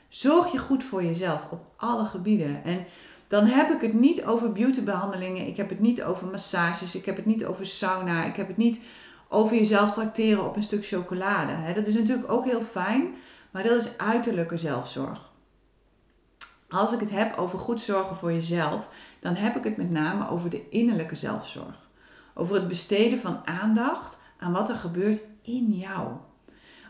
Zorg 0.08 0.52
je 0.52 0.58
goed 0.58 0.84
voor 0.84 1.04
jezelf 1.04 1.46
op 1.50 1.64
alle 1.76 2.04
gebieden. 2.04 2.64
En 2.64 2.84
dan 3.28 3.44
heb 3.46 3.70
ik 3.70 3.80
het 3.80 3.92
niet 3.92 4.24
over 4.24 4.52
beautybehandelingen, 4.52 5.46
ik 5.46 5.56
heb 5.56 5.68
het 5.68 5.80
niet 5.80 6.02
over 6.02 6.26
massages, 6.26 6.94
ik 6.94 7.04
heb 7.04 7.16
het 7.16 7.26
niet 7.26 7.44
over 7.44 7.66
sauna, 7.66 8.24
ik 8.24 8.36
heb 8.36 8.46
het 8.48 8.56
niet 8.56 8.80
over 9.28 9.56
jezelf 9.56 9.92
tracteren 9.92 10.44
op 10.44 10.56
een 10.56 10.62
stuk 10.62 10.86
chocolade. 10.86 11.72
Dat 11.74 11.86
is 11.86 11.94
natuurlijk 11.94 12.32
ook 12.32 12.44
heel 12.44 12.62
fijn, 12.62 13.14
maar 13.52 13.62
dat 13.62 13.76
is 13.76 13.98
uiterlijke 13.98 14.56
zelfzorg. 14.56 15.30
Als 16.68 16.92
ik 16.92 17.00
het 17.00 17.10
heb 17.10 17.36
over 17.36 17.58
goed 17.58 17.80
zorgen 17.80 18.16
voor 18.16 18.32
jezelf, 18.32 18.88
dan 19.20 19.34
heb 19.34 19.56
ik 19.56 19.64
het 19.64 19.76
met 19.76 19.90
name 19.90 20.28
over 20.28 20.50
de 20.50 20.68
innerlijke 20.68 21.16
zelfzorg. 21.16 21.90
Over 22.34 22.54
het 22.54 22.68
besteden 22.68 23.20
van 23.20 23.46
aandacht 23.46 24.18
aan 24.38 24.52
wat 24.52 24.68
er 24.68 24.76
gebeurt 24.76 25.20
in 25.42 25.70
jou. 25.70 26.08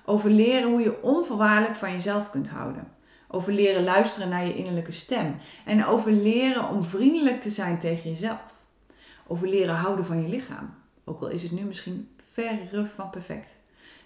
Over 0.04 0.31
leren 0.31 0.71
hoe 0.71 0.81
je 0.81 1.02
onvoorwaardelijk 1.02 1.76
van 1.76 1.92
jezelf 1.92 2.31
kunt 2.31 2.49
houden. 2.49 2.88
Over 3.28 3.52
leren 3.52 3.85
luisteren 3.85 4.28
naar 4.28 4.47
je 4.47 4.57
innerlijke 4.57 4.92
stem. 4.92 5.37
En 5.64 5.87
over 5.87 6.12
leren 6.12 6.69
om 6.69 6.85
vriendelijk 6.85 7.40
te 7.40 7.50
zijn 7.50 7.78
tegen 7.78 8.11
jezelf. 8.11 8.40
Over 9.26 9.49
leren 9.49 9.75
houden 9.75 10.04
van 10.04 10.23
je 10.23 10.28
lichaam. 10.28 10.75
Ook 11.04 11.21
al 11.21 11.28
is 11.28 11.42
het 11.42 11.52
nu 11.52 11.62
misschien 11.62 12.09
verre 12.33 12.87
van 12.87 13.11
perfect. 13.11 13.50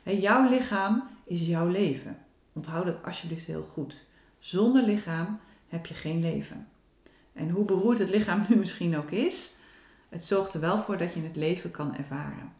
jouw 0.02 0.48
lichaam 0.48 1.08
is 1.24 1.46
jouw 1.46 1.66
leven. 1.66 2.25
Onthoud 2.56 2.86
dat 2.86 3.04
alsjeblieft 3.04 3.46
heel 3.46 3.68
goed. 3.72 4.04
Zonder 4.38 4.82
lichaam 4.82 5.40
heb 5.68 5.86
je 5.86 5.94
geen 5.94 6.20
leven. 6.20 6.68
En 7.32 7.50
hoe 7.50 7.64
beroerd 7.64 7.98
het 7.98 8.08
lichaam 8.08 8.46
nu 8.48 8.56
misschien 8.66 8.96
ook 8.96 9.10
is, 9.10 9.54
het 10.08 10.24
zorgt 10.24 10.54
er 10.54 10.60
wel 10.60 10.78
voor 10.78 10.98
dat 10.98 11.14
je 11.14 11.22
het 11.22 11.36
leven 11.36 11.70
kan 11.70 11.96
ervaren. 11.96 12.52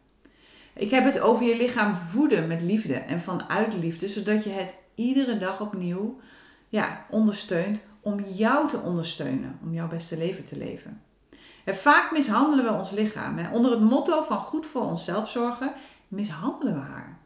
Ik 0.73 0.91
heb 0.91 1.03
het 1.03 1.19
over 1.19 1.45
je 1.45 1.57
lichaam 1.57 1.95
voeden 1.95 2.47
met 2.47 2.61
liefde 2.61 2.93
en 2.93 3.21
vanuit 3.21 3.73
liefde, 3.73 4.07
zodat 4.07 4.43
je 4.43 4.49
het 4.49 4.83
iedere 4.95 5.37
dag 5.37 5.61
opnieuw 5.61 6.19
ja, 6.69 7.05
ondersteunt 7.09 7.81
om 8.01 8.23
jou 8.25 8.67
te 8.67 8.79
ondersteunen, 8.79 9.59
om 9.63 9.73
jouw 9.73 9.87
beste 9.87 10.17
leven 10.17 10.43
te 10.43 10.57
leven. 10.57 11.01
En 11.63 11.75
vaak 11.75 12.11
mishandelen 12.11 12.65
we 12.65 12.79
ons 12.79 12.91
lichaam. 12.91 13.37
Hè. 13.37 13.51
Onder 13.51 13.71
het 13.71 13.81
motto 13.81 14.23
van 14.23 14.37
goed 14.37 14.65
voor 14.65 14.81
onszelf 14.81 15.29
zorgen, 15.29 15.73
mishandelen 16.07 16.73
we 16.73 16.79
haar. 16.79 17.16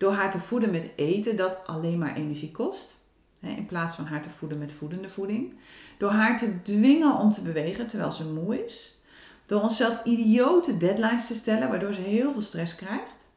Door 0.00 0.12
haar 0.12 0.30
te 0.30 0.40
voeden 0.40 0.70
met 0.70 0.90
eten 0.96 1.36
dat 1.36 1.62
alleen 1.66 1.98
maar 1.98 2.14
energie 2.14 2.50
kost, 2.50 2.98
in 3.40 3.66
plaats 3.66 3.94
van 3.94 4.04
haar 4.04 4.22
te 4.22 4.30
voeden 4.30 4.58
met 4.58 4.72
voedende 4.72 5.10
voeding. 5.10 5.54
Door 5.98 6.10
haar 6.10 6.38
te 6.38 6.62
dwingen 6.62 7.14
om 7.14 7.32
te 7.32 7.40
bewegen 7.40 7.86
terwijl 7.86 8.12
ze 8.12 8.24
moe 8.24 8.64
is. 8.64 8.98
Door 9.46 9.62
onszelf 9.62 10.04
idiote 10.04 10.76
deadlines 10.76 11.26
te 11.26 11.34
stellen, 11.34 11.68
waardoor 11.68 11.92
ze 11.92 12.00
heel 12.00 12.32
veel 12.32 12.42
stress 12.42 12.74
krijgt. 12.74 13.28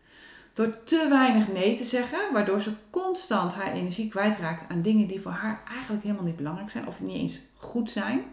Door 0.54 0.84
te 0.84 1.08
weinig 1.10 1.48
nee 1.48 1.76
te 1.76 1.84
zeggen, 1.84 2.34
waardoor 2.34 2.62
ze 2.62 2.72
constant 2.90 3.54
haar 3.54 3.72
energie 3.72 4.10
kwijtraakt 4.10 4.72
aan 4.72 4.82
dingen 4.82 5.08
die 5.08 5.22
voor 5.22 5.32
haar 5.32 5.64
eigenlijk 5.70 6.04
helemaal 6.04 6.26
niet 6.26 6.36
belangrijk 6.36 6.70
zijn 6.70 6.88
of 6.88 7.02
niet 7.02 7.18
eens 7.18 7.40
goed 7.58 7.92
zijn. 7.92 8.24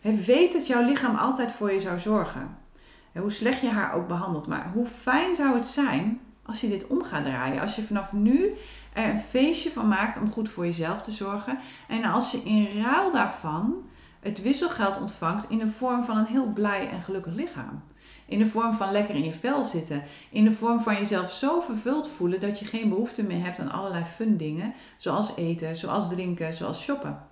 weet 0.00 0.52
dat 0.52 0.66
jouw 0.66 0.82
lichaam 0.82 1.16
altijd 1.16 1.52
voor 1.52 1.72
je 1.72 1.80
zou 1.80 1.98
zorgen. 1.98 2.56
Hoe 3.12 3.30
slecht 3.30 3.60
je 3.60 3.68
haar 3.68 3.94
ook 3.94 4.08
behandelt. 4.08 4.46
Maar 4.46 4.70
hoe 4.74 4.86
fijn 4.86 5.36
zou 5.36 5.54
het 5.54 5.66
zijn 5.66 6.20
als 6.48 6.60
je 6.60 6.68
dit 6.68 6.86
om 6.86 7.04
gaat 7.04 7.24
draaien. 7.24 7.60
Als 7.60 7.76
je 7.76 7.82
vanaf 7.82 8.12
nu 8.12 8.54
er 8.92 9.10
een 9.10 9.20
feestje 9.20 9.70
van 9.70 9.88
maakt 9.88 10.20
om 10.20 10.30
goed 10.30 10.48
voor 10.48 10.64
jezelf 10.64 11.00
te 11.00 11.10
zorgen. 11.10 11.58
En 11.88 12.04
als 12.04 12.30
je 12.30 12.38
in 12.38 12.82
ruil 12.82 13.12
daarvan 13.12 13.74
het 14.20 14.42
wisselgeld 14.42 15.00
ontvangt 15.00 15.50
in 15.50 15.58
de 15.58 15.68
vorm 15.68 16.04
van 16.04 16.16
een 16.16 16.26
heel 16.26 16.52
blij 16.52 16.88
en 16.88 17.02
gelukkig 17.02 17.34
lichaam. 17.34 17.82
In 18.26 18.38
de 18.38 18.46
vorm 18.46 18.74
van 18.74 18.92
lekker 18.92 19.14
in 19.14 19.24
je 19.24 19.32
vel 19.32 19.64
zitten. 19.64 20.02
In 20.30 20.44
de 20.44 20.52
vorm 20.52 20.80
van 20.80 20.94
jezelf 20.94 21.32
zo 21.32 21.60
vervuld 21.60 22.08
voelen 22.08 22.40
dat 22.40 22.58
je 22.58 22.64
geen 22.64 22.88
behoefte 22.88 23.22
meer 23.22 23.44
hebt 23.44 23.58
aan 23.58 23.72
allerlei 23.72 24.04
fun 24.04 24.36
dingen. 24.36 24.74
Zoals 24.96 25.36
eten, 25.36 25.76
zoals 25.76 26.08
drinken, 26.08 26.54
zoals 26.54 26.82
shoppen. 26.82 27.26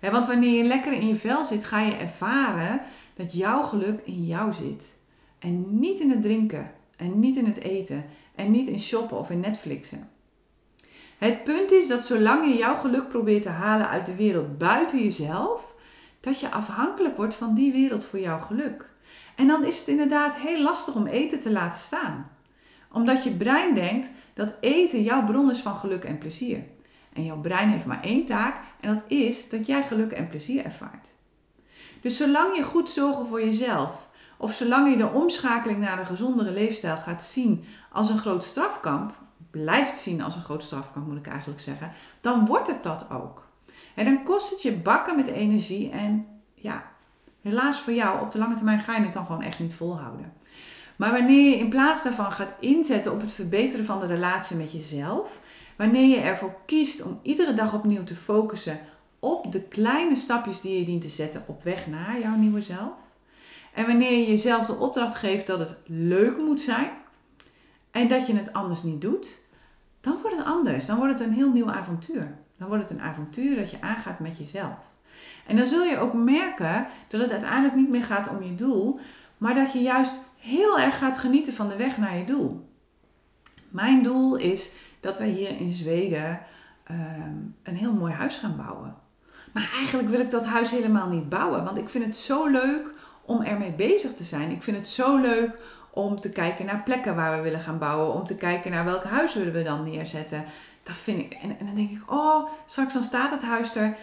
want 0.00 0.26
wanneer 0.26 0.62
je 0.62 0.68
lekker 0.68 0.92
in 0.92 1.06
je 1.06 1.16
vel 1.16 1.44
zit, 1.44 1.64
ga 1.64 1.80
je 1.80 1.94
ervaren 1.94 2.80
dat 3.14 3.32
jouw 3.32 3.62
geluk 3.62 4.00
in 4.04 4.24
jou 4.24 4.52
zit. 4.52 4.96
En 5.38 5.78
niet 5.78 6.00
in 6.00 6.10
het 6.10 6.22
drinken. 6.22 6.76
En 6.98 7.20
niet 7.20 7.36
in 7.36 7.46
het 7.46 7.58
eten. 7.58 8.04
En 8.34 8.50
niet 8.50 8.68
in 8.68 8.80
shoppen 8.80 9.18
of 9.18 9.30
in 9.30 9.40
Netflixen. 9.40 10.10
Het 11.18 11.44
punt 11.44 11.72
is 11.72 11.88
dat 11.88 12.04
zolang 12.04 12.48
je 12.48 12.56
jouw 12.56 12.76
geluk 12.76 13.08
probeert 13.08 13.42
te 13.42 13.48
halen 13.48 13.88
uit 13.88 14.06
de 14.06 14.14
wereld 14.14 14.58
buiten 14.58 15.02
jezelf, 15.02 15.74
dat 16.20 16.40
je 16.40 16.50
afhankelijk 16.50 17.16
wordt 17.16 17.34
van 17.34 17.54
die 17.54 17.72
wereld 17.72 18.04
voor 18.04 18.18
jouw 18.18 18.38
geluk. 18.38 18.90
En 19.36 19.46
dan 19.46 19.64
is 19.64 19.78
het 19.78 19.88
inderdaad 19.88 20.36
heel 20.36 20.62
lastig 20.62 20.94
om 20.94 21.06
eten 21.06 21.40
te 21.40 21.50
laten 21.50 21.80
staan. 21.80 22.30
Omdat 22.92 23.24
je 23.24 23.30
brein 23.30 23.74
denkt 23.74 24.08
dat 24.34 24.54
eten 24.60 25.02
jouw 25.02 25.24
bron 25.24 25.50
is 25.50 25.58
van 25.58 25.76
geluk 25.76 26.04
en 26.04 26.18
plezier. 26.18 26.64
En 27.12 27.24
jouw 27.24 27.40
brein 27.40 27.68
heeft 27.68 27.84
maar 27.84 28.02
één 28.02 28.24
taak 28.24 28.60
en 28.80 28.94
dat 28.94 29.04
is 29.06 29.48
dat 29.48 29.66
jij 29.66 29.82
geluk 29.82 30.12
en 30.12 30.28
plezier 30.28 30.64
ervaart. 30.64 31.12
Dus 32.00 32.16
zolang 32.16 32.56
je 32.56 32.62
goed 32.62 32.90
zorgen 32.90 33.26
voor 33.26 33.44
jezelf, 33.44 34.07
of 34.38 34.54
zolang 34.54 34.90
je 34.90 34.96
de 34.96 35.10
omschakeling 35.10 35.80
naar 35.80 35.98
een 35.98 36.06
gezondere 36.06 36.52
leefstijl 36.52 36.96
gaat 36.96 37.22
zien 37.22 37.64
als 37.92 38.10
een 38.10 38.18
groot 38.18 38.44
strafkamp, 38.44 39.12
blijft 39.50 39.96
zien 39.96 40.22
als 40.22 40.36
een 40.36 40.42
groot 40.42 40.62
strafkamp 40.62 41.06
moet 41.06 41.18
ik 41.18 41.26
eigenlijk 41.26 41.60
zeggen, 41.60 41.92
dan 42.20 42.46
wordt 42.46 42.66
het 42.66 42.82
dat 42.82 43.06
ook. 43.10 43.46
En 43.94 44.04
dan 44.04 44.24
kost 44.24 44.50
het 44.50 44.62
je 44.62 44.72
bakken 44.72 45.16
met 45.16 45.26
energie 45.26 45.90
en 45.90 46.26
ja, 46.54 46.84
helaas 47.42 47.80
voor 47.80 47.92
jou, 47.92 48.20
op 48.20 48.30
de 48.30 48.38
lange 48.38 48.54
termijn 48.54 48.80
ga 48.80 48.96
je 48.96 49.02
het 49.04 49.12
dan 49.12 49.26
gewoon 49.26 49.42
echt 49.42 49.58
niet 49.58 49.74
volhouden. 49.74 50.32
Maar 50.96 51.12
wanneer 51.12 51.50
je 51.50 51.56
in 51.56 51.68
plaats 51.68 52.02
daarvan 52.02 52.32
gaat 52.32 52.54
inzetten 52.60 53.12
op 53.12 53.20
het 53.20 53.32
verbeteren 53.32 53.84
van 53.84 53.98
de 53.98 54.06
relatie 54.06 54.56
met 54.56 54.72
jezelf, 54.72 55.40
wanneer 55.76 56.08
je 56.08 56.20
ervoor 56.20 56.54
kiest 56.66 57.02
om 57.02 57.20
iedere 57.22 57.54
dag 57.54 57.74
opnieuw 57.74 58.04
te 58.04 58.16
focussen 58.16 58.80
op 59.18 59.52
de 59.52 59.62
kleine 59.62 60.16
stapjes 60.16 60.60
die 60.60 60.78
je 60.78 60.84
dient 60.84 61.02
te 61.02 61.08
zetten 61.08 61.44
op 61.46 61.62
weg 61.62 61.86
naar 61.86 62.20
jouw 62.20 62.36
nieuwe 62.36 62.62
zelf, 62.62 62.92
en 63.74 63.86
wanneer 63.86 64.18
je 64.18 64.26
jezelf 64.26 64.66
de 64.66 64.74
opdracht 64.74 65.14
geeft 65.14 65.46
dat 65.46 65.58
het 65.58 65.74
leuk 65.86 66.36
moet 66.36 66.60
zijn 66.60 66.90
en 67.90 68.08
dat 68.08 68.26
je 68.26 68.36
het 68.36 68.52
anders 68.52 68.82
niet 68.82 69.00
doet, 69.00 69.38
dan 70.00 70.18
wordt 70.22 70.36
het 70.36 70.46
anders. 70.46 70.86
Dan 70.86 70.98
wordt 70.98 71.18
het 71.18 71.28
een 71.28 71.34
heel 71.34 71.50
nieuw 71.50 71.70
avontuur. 71.70 72.36
Dan 72.58 72.68
wordt 72.68 72.82
het 72.82 72.98
een 72.98 73.04
avontuur 73.04 73.56
dat 73.56 73.70
je 73.70 73.80
aangaat 73.80 74.18
met 74.18 74.38
jezelf. 74.38 74.76
En 75.46 75.56
dan 75.56 75.66
zul 75.66 75.84
je 75.84 75.98
ook 75.98 76.12
merken 76.12 76.86
dat 77.08 77.20
het 77.20 77.30
uiteindelijk 77.30 77.74
niet 77.74 77.88
meer 77.88 78.04
gaat 78.04 78.28
om 78.28 78.42
je 78.42 78.54
doel, 78.54 79.00
maar 79.38 79.54
dat 79.54 79.72
je 79.72 79.82
juist 79.82 80.20
heel 80.38 80.78
erg 80.78 80.98
gaat 80.98 81.18
genieten 81.18 81.52
van 81.52 81.68
de 81.68 81.76
weg 81.76 81.98
naar 81.98 82.16
je 82.16 82.24
doel. 82.24 82.68
Mijn 83.68 84.02
doel 84.02 84.36
is 84.36 84.72
dat 85.00 85.18
wij 85.18 85.28
hier 85.28 85.60
in 85.60 85.72
Zweden 85.72 86.40
ehm, 86.84 87.36
een 87.62 87.76
heel 87.76 87.92
mooi 87.92 88.12
huis 88.12 88.36
gaan 88.36 88.56
bouwen. 88.56 88.96
Maar 89.52 89.70
eigenlijk 89.78 90.08
wil 90.08 90.20
ik 90.20 90.30
dat 90.30 90.46
huis 90.46 90.70
helemaal 90.70 91.08
niet 91.08 91.28
bouwen, 91.28 91.64
want 91.64 91.78
ik 91.78 91.88
vind 91.88 92.04
het 92.04 92.16
zo 92.16 92.46
leuk 92.46 92.94
om 93.28 93.42
ermee 93.42 93.72
bezig 93.72 94.14
te 94.14 94.24
zijn. 94.24 94.50
Ik 94.50 94.62
vind 94.62 94.76
het 94.76 94.88
zo 94.88 95.20
leuk 95.20 95.58
om 95.90 96.20
te 96.20 96.30
kijken 96.30 96.66
naar 96.66 96.82
plekken 96.82 97.16
waar 97.16 97.36
we 97.36 97.42
willen 97.42 97.60
gaan 97.60 97.78
bouwen, 97.78 98.14
om 98.14 98.24
te 98.24 98.36
kijken 98.36 98.70
naar 98.70 98.84
welk 98.84 99.04
huis 99.04 99.34
willen 99.34 99.52
we 99.52 99.62
dan 99.62 99.84
neerzetten. 99.84 100.44
Dat 100.82 100.96
vind 100.96 101.18
ik. 101.18 101.32
En, 101.32 101.56
dan 101.66 101.74
denk 101.74 101.90
ik, 101.90 102.12
oh, 102.12 102.48
straks 102.66 102.92
dan 102.92 103.02
staat 103.02 103.30
het 103.30 103.42
huis 103.42 103.74
er 103.74 103.96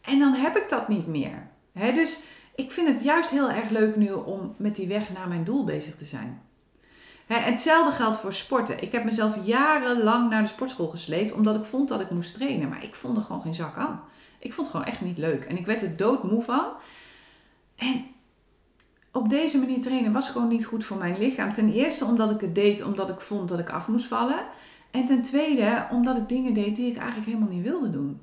en 0.00 0.18
dan 0.18 0.32
heb 0.32 0.56
ik 0.56 0.68
dat 0.68 0.88
niet 0.88 1.06
meer. 1.06 1.46
dus 1.72 2.22
ik 2.54 2.70
vind 2.70 2.88
het 2.88 3.02
juist 3.02 3.30
heel 3.30 3.50
erg 3.50 3.68
leuk 3.68 3.96
nu 3.96 4.12
om 4.12 4.54
met 4.56 4.74
die 4.74 4.88
weg 4.88 5.12
naar 5.12 5.28
mijn 5.28 5.44
doel 5.44 5.64
bezig 5.64 5.96
te 5.96 6.04
zijn. 6.04 6.42
hetzelfde 7.26 7.92
geldt 7.92 8.16
voor 8.16 8.32
sporten. 8.32 8.82
Ik 8.82 8.92
heb 8.92 9.04
mezelf 9.04 9.34
jarenlang 9.42 10.30
naar 10.30 10.42
de 10.42 10.48
sportschool 10.48 10.88
gesleept 10.88 11.32
omdat 11.32 11.56
ik 11.56 11.64
vond 11.64 11.88
dat 11.88 12.00
ik 12.00 12.10
moest 12.10 12.34
trainen, 12.34 12.68
maar 12.68 12.84
ik 12.84 12.94
vond 12.94 13.16
er 13.16 13.22
gewoon 13.22 13.42
geen 13.42 13.54
zak 13.54 13.76
aan. 13.76 14.02
Ik 14.38 14.52
vond 14.52 14.66
het 14.66 14.76
gewoon 14.76 14.92
echt 14.92 15.00
niet 15.00 15.18
leuk 15.18 15.44
en 15.44 15.56
ik 15.56 15.66
werd 15.66 15.82
er 15.82 15.96
doodmoe 15.96 16.42
van. 16.42 16.66
En 17.76 18.13
op 19.14 19.28
deze 19.28 19.58
manier 19.58 19.80
trainen 19.80 20.12
was 20.12 20.30
gewoon 20.30 20.48
niet 20.48 20.66
goed 20.66 20.84
voor 20.84 20.96
mijn 20.96 21.18
lichaam. 21.18 21.52
Ten 21.52 21.72
eerste 21.72 22.04
omdat 22.04 22.30
ik 22.30 22.40
het 22.40 22.54
deed 22.54 22.84
omdat 22.84 23.08
ik 23.08 23.20
vond 23.20 23.48
dat 23.48 23.58
ik 23.58 23.70
af 23.70 23.88
moest 23.88 24.06
vallen. 24.06 24.44
En 24.90 25.06
ten 25.06 25.22
tweede 25.22 25.86
omdat 25.90 26.16
ik 26.16 26.28
dingen 26.28 26.54
deed 26.54 26.76
die 26.76 26.90
ik 26.90 26.96
eigenlijk 26.96 27.26
helemaal 27.26 27.48
niet 27.48 27.62
wilde 27.62 27.90
doen. 27.90 28.20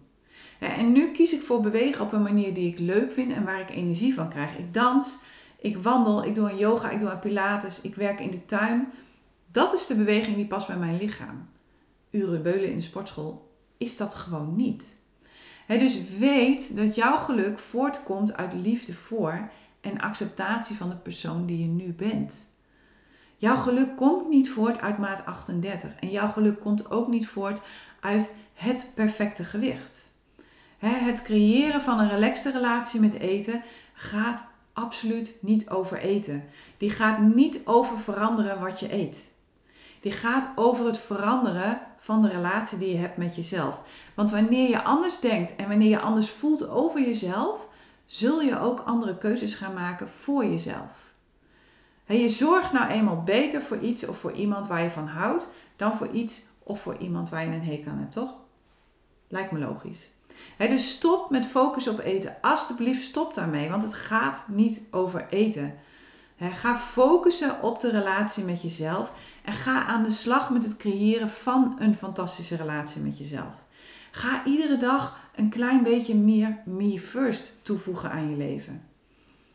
en 0.60 0.92
nu 0.92 1.12
kies 1.12 1.34
ik 1.34 1.42
voor 1.42 1.62
bewegen 1.62 2.06
op 2.06 2.14
een 2.14 2.22
manier 2.22 2.54
die 2.54 2.72
ik 2.72 2.80
leuk 2.80 3.12
vind 3.12 3.32
en 3.32 3.44
waar 3.44 3.60
ik 3.60 3.70
energie 3.70 4.14
van 4.14 4.30
krijg. 4.30 4.58
Ik 4.58 4.74
dans, 4.74 5.18
ik 5.60 5.78
wandel, 5.78 6.26
ik 6.26 6.36
doe 6.36 6.50
een 6.50 6.58
yoga, 6.58 6.90
ik 6.90 7.00
doe 7.00 7.10
een 7.10 7.20
pilates, 7.20 7.82
ik 7.82 7.96
werk 7.96 8.20
in 8.20 8.32
de 8.32 8.46
tuin. 8.46 8.92
Dat 9.52 9.74
is 9.74 9.88
de 9.88 9.96
beweging 9.96 10.36
die 10.36 10.46
past 10.46 10.68
bij 10.68 10.78
mijn 10.78 10.98
lichaam. 10.98 11.50
Uren 12.10 12.44
beulen 12.44 12.70
in 12.70 12.76
de 12.76 12.82
sportschool 12.82 13.50
is 13.78 13.98
dat 13.98 14.14
gewoon 14.14 14.56
niet. 14.56 15.00
dus 15.68 16.00
weet 16.20 16.76
dat 16.76 16.96
jouw 16.96 17.18
geluk 17.18 17.60
voortkomt 17.60 18.34
uit 18.38 18.54
liefde 18.54 18.94
voor 18.94 19.52
en 19.82 20.02
acceptatie 20.02 20.76
van 20.76 20.90
de 20.90 20.96
persoon 20.96 21.46
die 21.46 21.60
je 21.60 21.68
nu 21.68 21.94
bent. 21.94 22.50
Jouw 23.38 23.58
geluk 23.58 23.96
komt 23.96 24.30
niet 24.30 24.50
voort 24.50 24.80
uit 24.80 24.98
maat 24.98 25.26
38 25.26 25.96
en 26.00 26.10
jouw 26.10 26.32
geluk 26.32 26.60
komt 26.60 26.92
ook 26.92 27.08
niet 27.08 27.28
voort 27.28 27.62
uit 28.00 28.34
het 28.54 28.92
perfecte 28.96 29.44
gewicht. 29.44 30.14
Het 30.78 31.22
creëren 31.22 31.82
van 31.82 32.00
een 32.00 32.10
relaxte 32.10 32.52
relatie 32.52 33.00
met 33.00 33.14
eten 33.14 33.64
gaat 33.94 34.44
absoluut 34.74 35.36
niet 35.40 35.70
over 35.70 35.98
eten. 35.98 36.44
Die 36.78 36.90
gaat 36.90 37.20
niet 37.20 37.62
over 37.66 37.98
veranderen 37.98 38.60
wat 38.60 38.80
je 38.80 38.94
eet. 38.94 39.32
Die 40.00 40.12
gaat 40.12 40.52
over 40.56 40.86
het 40.86 40.98
veranderen 40.98 41.82
van 42.00 42.22
de 42.22 42.30
relatie 42.30 42.78
die 42.78 42.92
je 42.92 42.98
hebt 42.98 43.18
met 43.18 43.36
jezelf. 43.36 43.82
Want 44.16 44.32
wanneer 44.32 44.70
je 44.70 44.84
anders 44.84 45.20
denkt 45.20 45.56
en 45.56 45.68
wanneer 45.68 45.90
je 45.90 46.00
anders 46.00 46.30
voelt 46.30 46.68
over 46.68 47.02
jezelf, 47.02 47.68
zul 48.12 48.42
je 48.42 48.60
ook 48.60 48.80
andere 48.80 49.18
keuzes 49.18 49.56
gaan 49.56 49.74
maken 49.74 50.10
voor 50.10 50.46
jezelf. 50.46 51.14
En 52.06 52.18
je 52.18 52.30
zorgt 52.30 52.72
nou 52.72 52.90
eenmaal 52.90 53.24
beter 53.24 53.62
voor 53.62 53.80
iets 53.80 54.08
of 54.08 54.18
voor 54.18 54.32
iemand 54.32 54.68
waar 54.68 54.82
je 54.82 54.90
van 54.90 55.08
houdt 55.08 55.48
dan 55.76 55.98
voor 55.98 56.08
iets 56.08 56.42
of 56.64 56.82
voor 56.82 56.98
iemand 56.98 57.30
waar 57.30 57.46
je 57.46 57.52
een 57.52 57.64
hekel 57.64 57.92
aan 57.92 57.98
hebt, 57.98 58.12
toch? 58.12 58.34
Lijkt 59.28 59.52
me 59.52 59.60
logisch. 59.60 60.12
dus 60.58 60.92
stop 60.92 61.30
met 61.30 61.46
focus 61.46 61.88
op 61.88 62.00
eten. 62.00 62.36
Alsjeblieft, 62.42 63.04
stop 63.04 63.34
daarmee, 63.34 63.70
want 63.70 63.84
het 63.84 63.94
gaat 63.94 64.44
niet 64.48 64.82
over 64.92 65.28
eten. 65.30 65.74
ga 66.38 66.78
focussen 66.78 67.62
op 67.62 67.80
de 67.80 67.90
relatie 67.90 68.44
met 68.44 68.62
jezelf 68.62 69.14
en 69.44 69.54
ga 69.54 69.86
aan 69.86 70.04
de 70.04 70.12
slag 70.12 70.50
met 70.50 70.64
het 70.64 70.78
creëren 70.78 71.30
van 71.30 71.76
een 71.80 71.96
fantastische 71.96 72.56
relatie 72.56 73.02
met 73.02 73.18
jezelf. 73.18 73.54
Ga 74.12 74.46
iedere 74.46 74.78
dag 74.78 75.20
een 75.36 75.50
klein 75.50 75.84
beetje 75.84 76.16
meer 76.16 76.58
me 76.66 77.00
first 77.00 77.58
toevoegen 77.62 78.12
aan 78.12 78.30
je 78.30 78.38
leven. 78.38 78.84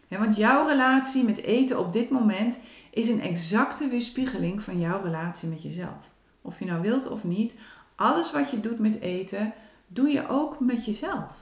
want 0.08 0.36
jouw 0.36 0.66
relatie 0.66 1.24
met 1.24 1.42
eten 1.42 1.78
op 1.78 1.92
dit 1.92 2.10
moment 2.10 2.58
is 2.90 3.08
een 3.08 3.20
exacte 3.20 3.88
weerspiegeling 3.88 4.62
van 4.62 4.80
jouw 4.80 5.02
relatie 5.02 5.48
met 5.48 5.62
jezelf. 5.62 6.10
Of 6.42 6.58
je 6.58 6.64
nou 6.64 6.82
wilt 6.82 7.08
of 7.08 7.24
niet, 7.24 7.54
alles 7.94 8.32
wat 8.32 8.50
je 8.50 8.60
doet 8.60 8.78
met 8.78 9.00
eten, 9.00 9.52
doe 9.86 10.08
je 10.08 10.28
ook 10.28 10.60
met 10.60 10.84
jezelf. 10.84 11.32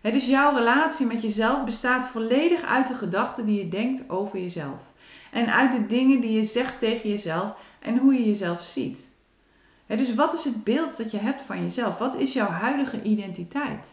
dus 0.00 0.26
jouw 0.26 0.54
relatie 0.54 1.06
met 1.06 1.22
jezelf 1.22 1.64
bestaat 1.64 2.04
volledig 2.04 2.62
uit 2.62 2.86
de 2.86 2.94
gedachten 2.94 3.44
die 3.44 3.58
je 3.58 3.68
denkt 3.68 4.10
over 4.10 4.38
jezelf. 4.38 4.80
En 5.30 5.52
uit 5.52 5.72
de 5.72 5.86
dingen 5.86 6.20
die 6.20 6.32
je 6.32 6.44
zegt 6.44 6.78
tegen 6.78 7.10
jezelf 7.10 7.54
en 7.80 7.98
hoe 7.98 8.14
je 8.14 8.26
jezelf 8.26 8.62
ziet. 8.62 9.14
Dus 9.86 10.14
wat 10.14 10.34
is 10.34 10.44
het 10.44 10.64
beeld 10.64 10.96
dat 10.96 11.10
je 11.10 11.18
hebt 11.18 11.40
van 11.46 11.62
jezelf? 11.62 11.98
Wat 11.98 12.16
is 12.16 12.32
jouw 12.32 12.48
huidige 12.48 13.02
identiteit? 13.02 13.88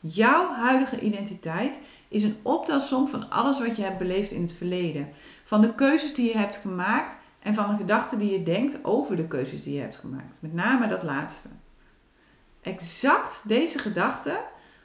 Jouw 0.00 0.52
huidige 0.52 1.00
identiteit 1.00 1.78
is 2.08 2.22
een 2.22 2.36
optelsom 2.42 3.08
van 3.08 3.30
alles 3.30 3.58
wat 3.58 3.76
je 3.76 3.82
hebt 3.82 3.98
beleefd 3.98 4.30
in 4.30 4.42
het 4.42 4.52
verleden. 4.52 5.08
Van 5.44 5.60
de 5.60 5.74
keuzes 5.74 6.14
die 6.14 6.28
je 6.28 6.38
hebt 6.38 6.56
gemaakt 6.56 7.16
en 7.42 7.54
van 7.54 7.70
de 7.70 7.76
gedachten 7.76 8.18
die 8.18 8.32
je 8.32 8.42
denkt 8.42 8.84
over 8.84 9.16
de 9.16 9.26
keuzes 9.26 9.62
die 9.62 9.74
je 9.74 9.80
hebt 9.80 9.96
gemaakt. 9.96 10.38
Met 10.40 10.54
name 10.54 10.88
dat 10.88 11.02
laatste. 11.02 11.48
Exact 12.62 13.48
deze 13.48 13.78
gedachten, 13.78 14.36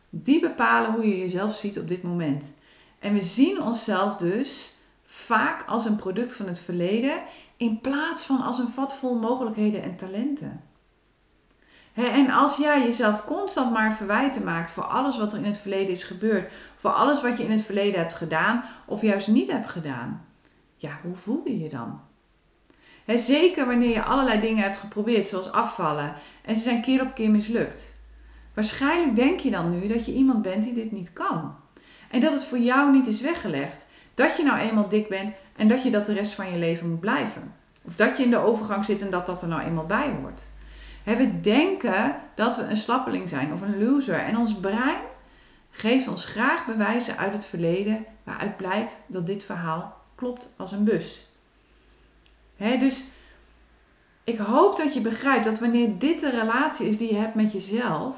die 0.10 0.40
bepalen 0.40 0.92
hoe 0.92 1.08
je 1.08 1.18
jezelf 1.18 1.56
ziet 1.56 1.80
op 1.80 1.88
dit 1.88 2.04
moment. 2.04 2.54
En 3.00 3.14
we 3.14 3.22
zien 3.22 3.62
onszelf 3.62 4.16
dus 4.16 4.74
vaak 5.04 5.68
als 5.68 5.86
een 5.86 5.96
product 5.96 6.34
van 6.34 6.48
het 6.48 6.60
verleden 6.60 7.24
in 7.64 7.82
plaats 7.82 8.24
van 8.24 8.42
als 8.42 8.60
een 8.60 8.72
vat 8.74 8.96
vol 8.96 9.16
mogelijkheden 9.16 9.84
en 9.84 9.96
talenten. 9.96 10.64
en 11.94 12.30
als 12.30 12.58
jij 12.58 12.82
jezelf 12.84 13.26
constant 13.26 13.72
maar 13.72 13.96
verwijten 13.96 14.44
maakt 14.44 14.72
voor 14.72 14.84
alles 14.84 15.18
wat 15.18 15.32
er 15.32 15.38
in 15.38 15.46
het 15.46 15.58
verleden 15.58 15.92
is 15.92 16.04
gebeurd, 16.04 16.52
voor 16.76 16.92
alles 16.92 17.22
wat 17.22 17.38
je 17.38 17.44
in 17.44 17.52
het 17.52 17.62
verleden 17.62 18.00
hebt 18.00 18.14
gedaan 18.14 18.64
of 18.86 19.02
juist 19.02 19.28
niet 19.28 19.52
hebt 19.52 19.70
gedaan, 19.70 20.26
ja, 20.76 21.00
hoe 21.04 21.16
voel 21.16 21.42
je 21.46 21.60
je 21.60 21.70
dan? 21.70 22.00
zeker 23.06 23.66
wanneer 23.66 23.90
je 23.90 24.04
allerlei 24.04 24.40
dingen 24.40 24.64
hebt 24.64 24.78
geprobeerd, 24.78 25.28
zoals 25.28 25.52
afvallen, 25.52 26.16
en 26.42 26.56
ze 26.56 26.62
zijn 26.62 26.82
keer 26.82 27.02
op 27.02 27.14
keer 27.14 27.30
mislukt. 27.30 27.96
Waarschijnlijk 28.54 29.16
denk 29.16 29.40
je 29.40 29.52
dan 29.52 29.80
nu 29.80 29.88
dat 29.88 30.06
je 30.06 30.14
iemand 30.14 30.42
bent 30.42 30.64
die 30.64 30.74
dit 30.74 30.92
niet 30.92 31.14
kan. 31.14 31.56
En 32.10 32.20
dat 32.20 32.34
het 32.34 32.44
voor 32.44 32.58
jou 32.58 32.92
niet 32.92 33.08
is 33.08 33.22
weggelegd. 33.22 33.88
Dat 34.14 34.38
je 34.38 34.44
nou 34.44 34.60
eenmaal 34.60 34.90
dik 34.90 35.10
bent 35.10 35.34
en 35.56 35.68
dat 35.68 35.84
je 35.84 35.92
dat 35.92 36.06
de 36.06 36.14
rest 36.14 36.32
van 36.32 36.52
je 36.52 36.58
leven 36.58 36.90
moet 36.90 37.00
blijven. 37.00 37.54
Of 37.82 37.96
dat 37.96 38.18
je 38.18 38.24
in 38.24 38.30
de 38.30 38.38
overgang 38.38 38.86
zit 38.86 39.02
en 39.02 39.10
dat 39.10 39.26
dat 39.26 39.42
er 39.42 39.48
nou 39.48 39.62
eenmaal 39.62 39.86
bij 39.86 40.16
hoort. 40.22 40.42
we 41.04 41.40
denken 41.42 42.16
dat 42.36 42.56
we 42.56 42.62
een 42.62 42.78
slappeling 42.78 43.30
zijn 43.30 43.54
of 43.54 43.62
een 43.62 43.84
loser. 43.84 44.20
En 44.20 44.38
ons 44.38 44.56
brein 44.56 45.02
geeft 45.72 46.08
ons 46.08 46.26
graag 46.26 46.66
bewijzen 46.66 47.18
uit 47.18 47.34
het 47.34 47.46
verleden 47.46 48.06
waaruit 48.24 48.58
blijkt 48.58 48.96
dat 49.08 49.28
dit 49.28 49.44
verhaal 49.44 50.02
klopt 50.16 50.54
als 50.58 50.72
een 50.72 50.84
bus. 50.84 51.28
dus 52.58 53.06
ik 54.24 54.38
hoop 54.38 54.78
dat 54.78 54.94
je 54.94 55.02
begrijpt 55.02 55.46
dat 55.46 55.60
wanneer 55.60 55.98
dit 55.98 56.20
de 56.20 56.30
relatie 56.30 56.88
is 56.88 56.98
die 56.98 57.14
je 57.14 57.20
hebt 57.20 57.36
met 57.36 57.52
jezelf, 57.52 58.18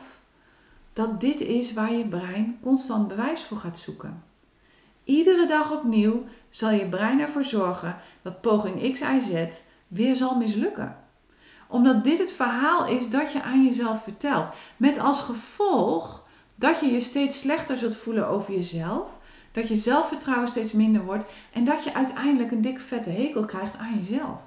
dat 0.94 1.20
dit 1.20 1.42
is 1.42 1.74
waar 1.74 1.94
je 1.94 2.06
brein 2.06 2.58
constant 2.62 3.08
bewijs 3.08 3.44
voor 3.44 3.58
gaat 3.58 3.78
zoeken. 3.78 4.24
Iedere 5.04 5.48
dag 5.48 5.72
opnieuw 5.72 6.24
zal 6.56 6.70
je 6.70 6.86
brein 6.86 7.20
ervoor 7.20 7.44
zorgen 7.44 7.98
dat 8.22 8.42
poging 8.42 8.92
X, 8.92 9.00
Y, 9.00 9.20
Z 9.20 9.62
weer 9.88 10.16
zal 10.16 10.36
mislukken. 10.36 10.98
Omdat 11.68 12.04
dit 12.04 12.20
het 12.20 12.32
verhaal 12.32 12.88
is 12.88 13.10
dat 13.10 13.32
je 13.32 13.42
aan 13.42 13.64
jezelf 13.64 14.04
vertelt. 14.04 14.50
Met 14.78 15.00
als 15.00 15.22
gevolg 15.22 16.24
dat 16.56 16.80
je 16.80 16.86
je 16.86 17.00
steeds 17.00 17.40
slechter 17.40 17.78
zult 17.78 17.96
voelen 17.96 18.28
over 18.28 18.54
jezelf. 18.54 19.10
Dat 19.52 19.68
je 19.68 19.76
zelfvertrouwen 19.76 20.48
steeds 20.48 20.72
minder 20.72 21.04
wordt. 21.04 21.26
En 21.54 21.64
dat 21.64 21.84
je 21.84 21.94
uiteindelijk 21.94 22.52
een 22.52 22.62
dik 22.62 22.80
vette 22.80 23.10
hekel 23.10 23.46
krijgt 23.46 23.78
aan 23.78 23.96
jezelf. 23.96 24.40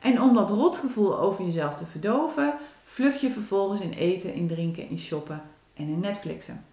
En 0.00 0.22
om 0.22 0.34
dat 0.34 0.50
rotgevoel 0.50 1.18
over 1.18 1.44
jezelf 1.44 1.74
te 1.74 1.86
verdoven, 1.86 2.54
vlucht 2.84 3.20
je 3.20 3.30
vervolgens 3.30 3.80
in 3.80 3.92
eten, 3.92 4.34
in 4.34 4.48
drinken, 4.48 4.88
in 4.88 4.98
shoppen 4.98 5.42
en 5.74 5.88
in 5.88 6.00
Netflixen. 6.00 6.64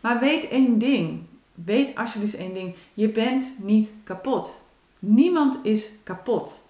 Maar 0.00 0.20
weet 0.20 0.48
één 0.48 0.78
ding. 0.78 1.26
Weet 1.64 1.96
alsjeblieft 1.96 2.34
één 2.34 2.54
ding. 2.54 2.74
Je 2.94 3.08
bent 3.08 3.52
niet 3.58 3.90
kapot. 4.04 4.64
Niemand 4.98 5.58
is 5.62 5.88
kapot. 6.02 6.64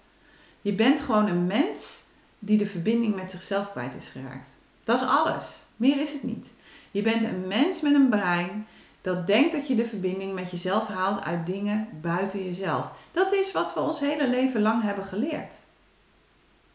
Je 0.61 0.73
bent 0.73 0.99
gewoon 0.99 1.27
een 1.27 1.47
mens 1.47 2.03
die 2.39 2.57
de 2.57 2.65
verbinding 2.65 3.15
met 3.15 3.31
zichzelf 3.31 3.71
kwijt 3.71 3.95
is 3.95 4.07
geraakt. 4.07 4.49
Dat 4.83 5.01
is 5.01 5.07
alles. 5.07 5.55
Meer 5.75 5.99
is 5.99 6.13
het 6.13 6.23
niet. 6.23 6.47
Je 6.91 7.01
bent 7.01 7.23
een 7.23 7.47
mens 7.47 7.81
met 7.81 7.93
een 7.93 8.09
brein 8.09 8.67
dat 9.01 9.27
denkt 9.27 9.51
dat 9.51 9.67
je 9.67 9.75
de 9.75 9.85
verbinding 9.85 10.33
met 10.33 10.51
jezelf 10.51 10.87
haalt 10.87 11.23
uit 11.23 11.45
dingen 11.45 11.87
buiten 12.01 12.43
jezelf. 12.43 12.91
Dat 13.11 13.33
is 13.33 13.51
wat 13.51 13.73
we 13.73 13.79
ons 13.79 13.99
hele 13.99 14.29
leven 14.29 14.61
lang 14.61 14.81
hebben 14.83 15.03
geleerd. 15.03 15.53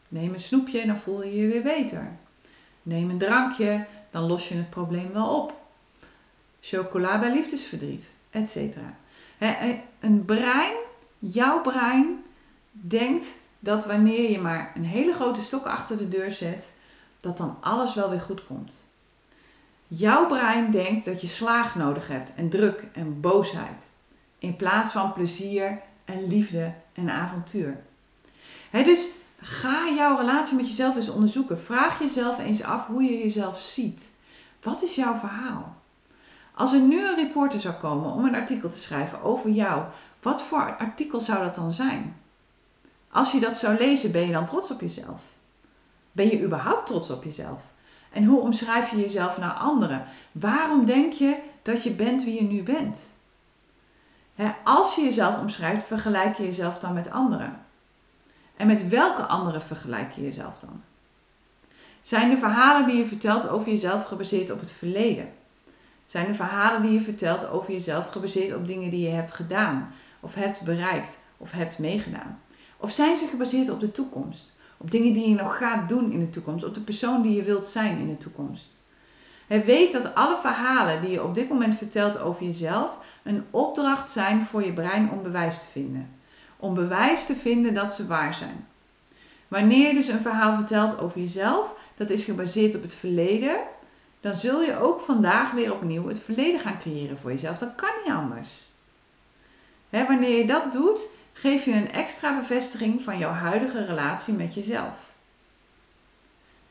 Neem 0.07 0.33
een 0.33 0.39
snoepje 0.39 0.79
en 0.79 0.87
dan 0.87 0.97
voel 0.97 1.23
je 1.23 1.35
je 1.35 1.47
weer 1.47 1.61
beter. 1.61 2.11
Neem 2.83 3.09
een 3.09 3.17
drankje, 3.17 3.85
dan 4.11 4.23
los 4.23 4.49
je 4.49 4.55
het 4.55 4.69
probleem 4.69 5.13
wel 5.13 5.41
op. 5.41 5.62
Chocola 6.65 7.19
bij 7.19 7.33
liefdesverdriet, 7.33 8.11
etc. 8.29 8.57
Een 9.99 10.25
brein, 10.25 10.73
jouw 11.19 11.61
brein, 11.61 12.23
denkt 12.71 13.25
dat 13.59 13.85
wanneer 13.85 14.31
je 14.31 14.39
maar 14.39 14.71
een 14.75 14.85
hele 14.85 15.13
grote 15.13 15.41
stok 15.41 15.65
achter 15.65 15.97
de 15.97 16.09
deur 16.09 16.31
zet, 16.31 16.71
dat 17.19 17.37
dan 17.37 17.57
alles 17.61 17.93
wel 17.93 18.09
weer 18.09 18.19
goed 18.19 18.45
komt. 18.45 18.73
Jouw 19.87 20.27
brein 20.27 20.71
denkt 20.71 21.05
dat 21.05 21.21
je 21.21 21.27
slaag 21.27 21.75
nodig 21.75 22.07
hebt 22.07 22.35
en 22.35 22.49
druk 22.49 22.87
en 22.93 23.21
boosheid. 23.21 23.83
In 24.37 24.55
plaats 24.55 24.91
van 24.91 25.13
plezier 25.13 25.81
en 26.05 26.27
liefde 26.27 26.73
en 26.93 27.09
avontuur. 27.09 27.77
dus 28.71 29.09
ga 29.39 29.89
jouw 29.95 30.17
relatie 30.17 30.55
met 30.55 30.67
jezelf 30.67 30.95
eens 30.95 31.09
onderzoeken. 31.09 31.59
Vraag 31.59 31.99
jezelf 31.99 32.39
eens 32.39 32.63
af 32.63 32.87
hoe 32.87 33.03
je 33.03 33.17
jezelf 33.17 33.61
ziet. 33.61 34.11
Wat 34.61 34.83
is 34.83 34.95
jouw 34.95 35.15
verhaal? 35.15 35.81
Als 36.55 36.73
er 36.73 36.79
nu 36.79 37.07
een 37.07 37.15
reporter 37.15 37.59
zou 37.59 37.73
komen 37.73 38.11
om 38.11 38.25
een 38.25 38.35
artikel 38.35 38.69
te 38.69 38.77
schrijven 38.77 39.21
over 39.21 39.49
jou, 39.49 39.83
wat 40.21 40.41
voor 40.41 40.77
artikel 40.77 41.19
zou 41.19 41.43
dat 41.43 41.55
dan 41.55 41.73
zijn? 41.73 42.15
Als 43.11 43.31
je 43.31 43.39
dat 43.39 43.55
zou 43.55 43.77
lezen, 43.77 44.11
ben 44.11 44.25
je 44.25 44.31
dan 44.31 44.45
trots 44.45 44.71
op 44.71 44.81
jezelf? 44.81 45.21
Ben 46.11 46.27
je 46.27 46.43
überhaupt 46.43 46.87
trots 46.87 47.09
op 47.09 47.23
jezelf? 47.23 47.61
En 48.11 48.25
hoe 48.25 48.39
omschrijf 48.39 48.91
je 48.91 48.97
jezelf 48.97 49.37
naar 49.37 49.53
anderen? 49.53 50.05
Waarom 50.31 50.85
denk 50.85 51.13
je 51.13 51.37
dat 51.61 51.83
je 51.83 51.91
bent 51.91 52.23
wie 52.23 52.35
je 52.35 52.47
nu 52.47 52.63
bent? 52.63 52.99
als 54.63 54.95
je 54.95 55.01
jezelf 55.01 55.39
omschrijft, 55.39 55.85
vergelijk 55.85 56.37
je 56.37 56.43
jezelf 56.43 56.77
dan 56.77 56.93
met 56.93 57.11
anderen. 57.11 57.65
En 58.55 58.67
met 58.67 58.87
welke 58.87 59.21
anderen 59.21 59.61
vergelijk 59.61 60.11
je 60.11 60.21
jezelf 60.21 60.59
dan? 60.59 60.81
Zijn 62.01 62.29
de 62.29 62.37
verhalen 62.37 62.87
die 62.87 62.97
je 62.97 63.05
vertelt 63.05 63.49
over 63.49 63.69
jezelf 63.69 64.05
gebaseerd 64.05 64.51
op 64.51 64.59
het 64.59 64.71
verleden? 64.71 65.33
Zijn 66.13 66.27
de 66.27 66.33
verhalen 66.33 66.81
die 66.81 66.93
je 66.93 67.01
vertelt 67.01 67.49
over 67.49 67.71
jezelf 67.71 68.07
gebaseerd 68.07 68.55
op 68.55 68.67
dingen 68.67 68.89
die 68.89 69.07
je 69.07 69.13
hebt 69.15 69.31
gedaan, 69.31 69.93
of 70.19 70.35
hebt 70.35 70.61
bereikt, 70.61 71.19
of 71.37 71.51
hebt 71.51 71.79
meegedaan? 71.79 72.39
Of 72.77 72.91
zijn 72.91 73.17
ze 73.17 73.27
gebaseerd 73.27 73.69
op 73.69 73.79
de 73.79 73.91
toekomst? 73.91 74.55
Op 74.77 74.91
dingen 74.91 75.13
die 75.13 75.29
je 75.29 75.35
nog 75.35 75.57
gaat 75.57 75.89
doen 75.89 76.11
in 76.11 76.19
de 76.19 76.29
toekomst. 76.29 76.65
Op 76.65 76.73
de 76.73 76.79
persoon 76.79 77.21
die 77.21 77.35
je 77.35 77.43
wilt 77.43 77.67
zijn 77.67 77.97
in 77.97 78.07
de 78.07 78.17
toekomst. 78.17 78.77
Hij 79.47 79.65
weet 79.65 79.91
dat 79.91 80.15
alle 80.15 80.37
verhalen 80.41 81.01
die 81.01 81.11
je 81.11 81.23
op 81.23 81.35
dit 81.35 81.49
moment 81.49 81.75
vertelt 81.75 82.19
over 82.19 82.45
jezelf 82.45 82.97
een 83.23 83.43
opdracht 83.49 84.11
zijn 84.11 84.45
voor 84.45 84.65
je 84.65 84.73
brein 84.73 85.11
om 85.11 85.23
bewijs 85.23 85.59
te 85.59 85.67
vinden. 85.71 86.09
Om 86.57 86.73
bewijs 86.73 87.25
te 87.25 87.35
vinden 87.35 87.73
dat 87.73 87.93
ze 87.93 88.07
waar 88.07 88.33
zijn. 88.33 88.67
Wanneer 89.47 89.87
je 89.87 89.93
dus 89.93 90.07
een 90.07 90.21
verhaal 90.21 90.55
vertelt 90.55 90.99
over 90.99 91.19
jezelf, 91.19 91.73
dat 91.95 92.09
is 92.09 92.23
gebaseerd 92.23 92.75
op 92.75 92.81
het 92.81 92.93
verleden, 92.93 93.57
dan 94.23 94.35
zul 94.35 94.61
je 94.61 94.77
ook 94.77 94.99
vandaag 94.99 95.51
weer 95.51 95.73
opnieuw 95.73 96.07
het 96.07 96.19
verleden 96.19 96.59
gaan 96.59 96.79
creëren 96.79 97.17
voor 97.17 97.31
jezelf. 97.31 97.57
Dat 97.57 97.75
kan 97.75 97.89
niet 98.03 98.13
anders. 98.13 98.49
wanneer 99.89 100.37
je 100.37 100.45
dat 100.45 100.71
doet, 100.71 101.07
geef 101.33 101.65
je 101.65 101.71
een 101.71 101.91
extra 101.91 102.39
bevestiging 102.39 103.01
van 103.01 103.17
jouw 103.17 103.31
huidige 103.31 103.85
relatie 103.85 104.33
met 104.33 104.53
jezelf. 104.53 104.93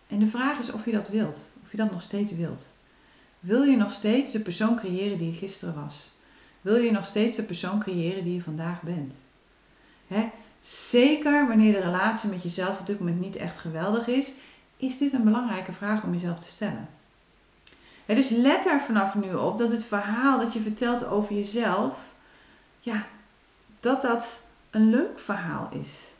En 0.09 0.19
de 0.19 0.27
vraag 0.27 0.59
is 0.59 0.73
of 0.73 0.85
je 0.85 0.93
dat 0.93 1.09
wilt, 1.09 1.38
of 1.65 1.71
je 1.71 1.77
dat 1.77 1.91
nog 1.91 2.03
steeds 2.03 2.33
wilt. 2.33 2.79
Wil 3.41 3.62
je 3.62 3.77
nog 3.77 3.93
steeds 3.93 4.33
de 4.33 4.41
persoon 4.41 4.77
creëren 4.77 5.19
die 5.19 5.31
je 5.33 5.38
gisteren 5.38 5.75
was? 5.75 6.09
Wil 6.61 6.77
je 6.77 6.91
nog 6.91 7.05
steeds 7.05 7.37
de 7.37 7.43
persoon 7.43 7.81
creëren 7.81 8.25
die 8.25 8.35
je 8.35 8.43
vandaag 8.43 8.83
bent? 8.83 9.15
Zeker 10.61 11.49
wanneer 11.49 11.73
de 11.73 11.81
relatie 11.81 12.31
met 12.31 12.43
jezelf 12.43 12.79
op 12.79 12.87
dit 12.87 12.99
moment 12.99 13.21
niet 13.21 13.37
echt 13.37 13.59
geweldig 13.59 14.07
is, 14.07 14.33
is 14.77 14.99
dit 14.99 15.12
een 15.12 15.25
belangrijke 15.25 15.73
vraag 15.73 16.03
om 16.05 16.12
jezelf 16.12 16.38
te 16.38 16.49
stellen. 16.49 17.01
Dus 18.07 18.29
let 18.29 18.67
er 18.67 18.81
vanaf 18.81 19.15
nu 19.15 19.35
op 19.35 19.59
dat 19.59 19.71
het 19.71 19.85
verhaal 19.85 20.38
dat 20.38 20.53
je 20.53 20.61
vertelt 20.61 21.07
over 21.07 21.35
jezelf, 21.35 22.15
ja, 22.81 23.07
dat 23.81 24.03
dat 24.03 24.47
een 24.71 24.91
leuk 24.91 25.19
verhaal 25.19 25.69
is. 25.73 26.11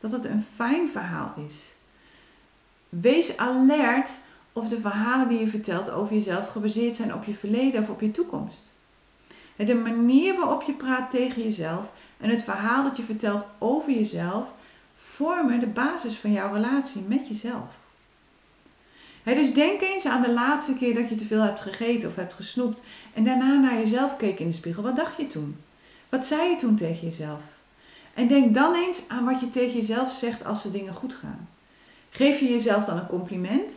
Dat 0.00 0.12
het 0.12 0.24
een 0.24 0.46
fijn 0.54 0.88
verhaal 0.88 1.34
is. 1.46 1.54
Wees 2.88 3.36
alert 3.36 4.10
of 4.52 4.68
de 4.68 4.80
verhalen 4.80 5.28
die 5.28 5.38
je 5.38 5.46
vertelt 5.46 5.90
over 5.90 6.14
jezelf 6.14 6.48
gebaseerd 6.48 6.94
zijn 6.94 7.14
op 7.14 7.24
je 7.24 7.34
verleden 7.34 7.82
of 7.82 7.88
op 7.88 8.00
je 8.00 8.10
toekomst. 8.10 8.70
De 9.56 9.74
manier 9.74 10.36
waarop 10.36 10.62
je 10.62 10.72
praat 10.72 11.10
tegen 11.10 11.42
jezelf 11.42 11.90
en 12.18 12.30
het 12.30 12.42
verhaal 12.42 12.82
dat 12.82 12.96
je 12.96 13.02
vertelt 13.02 13.44
over 13.58 13.92
jezelf 13.92 14.48
vormen 14.94 15.60
de 15.60 15.66
basis 15.66 16.14
van 16.14 16.32
jouw 16.32 16.52
relatie 16.52 17.02
met 17.02 17.28
jezelf. 17.28 17.81
Dus 19.22 19.54
denk 19.54 19.80
eens 19.80 20.06
aan 20.06 20.22
de 20.22 20.32
laatste 20.32 20.76
keer 20.76 20.94
dat 20.94 21.08
je 21.08 21.14
te 21.14 21.24
veel 21.24 21.42
hebt 21.42 21.60
gegeten 21.60 22.08
of 22.08 22.16
hebt 22.16 22.34
gesnoept 22.34 22.82
en 23.14 23.24
daarna 23.24 23.60
naar 23.60 23.74
jezelf 23.74 24.16
keek 24.16 24.38
in 24.38 24.46
de 24.46 24.52
spiegel. 24.52 24.82
Wat 24.82 24.96
dacht 24.96 25.16
je 25.16 25.26
toen? 25.26 25.56
Wat 26.08 26.24
zei 26.24 26.50
je 26.50 26.56
toen 26.56 26.76
tegen 26.76 27.06
jezelf? 27.06 27.40
En 28.14 28.28
denk 28.28 28.54
dan 28.54 28.74
eens 28.74 29.08
aan 29.08 29.24
wat 29.24 29.40
je 29.40 29.48
tegen 29.48 29.76
jezelf 29.76 30.12
zegt 30.12 30.44
als 30.44 30.62
de 30.62 30.70
dingen 30.70 30.94
goed 30.94 31.14
gaan. 31.14 31.48
Geef 32.10 32.40
je 32.40 32.48
jezelf 32.48 32.84
dan 32.84 32.98
een 32.98 33.06
compliment? 33.06 33.76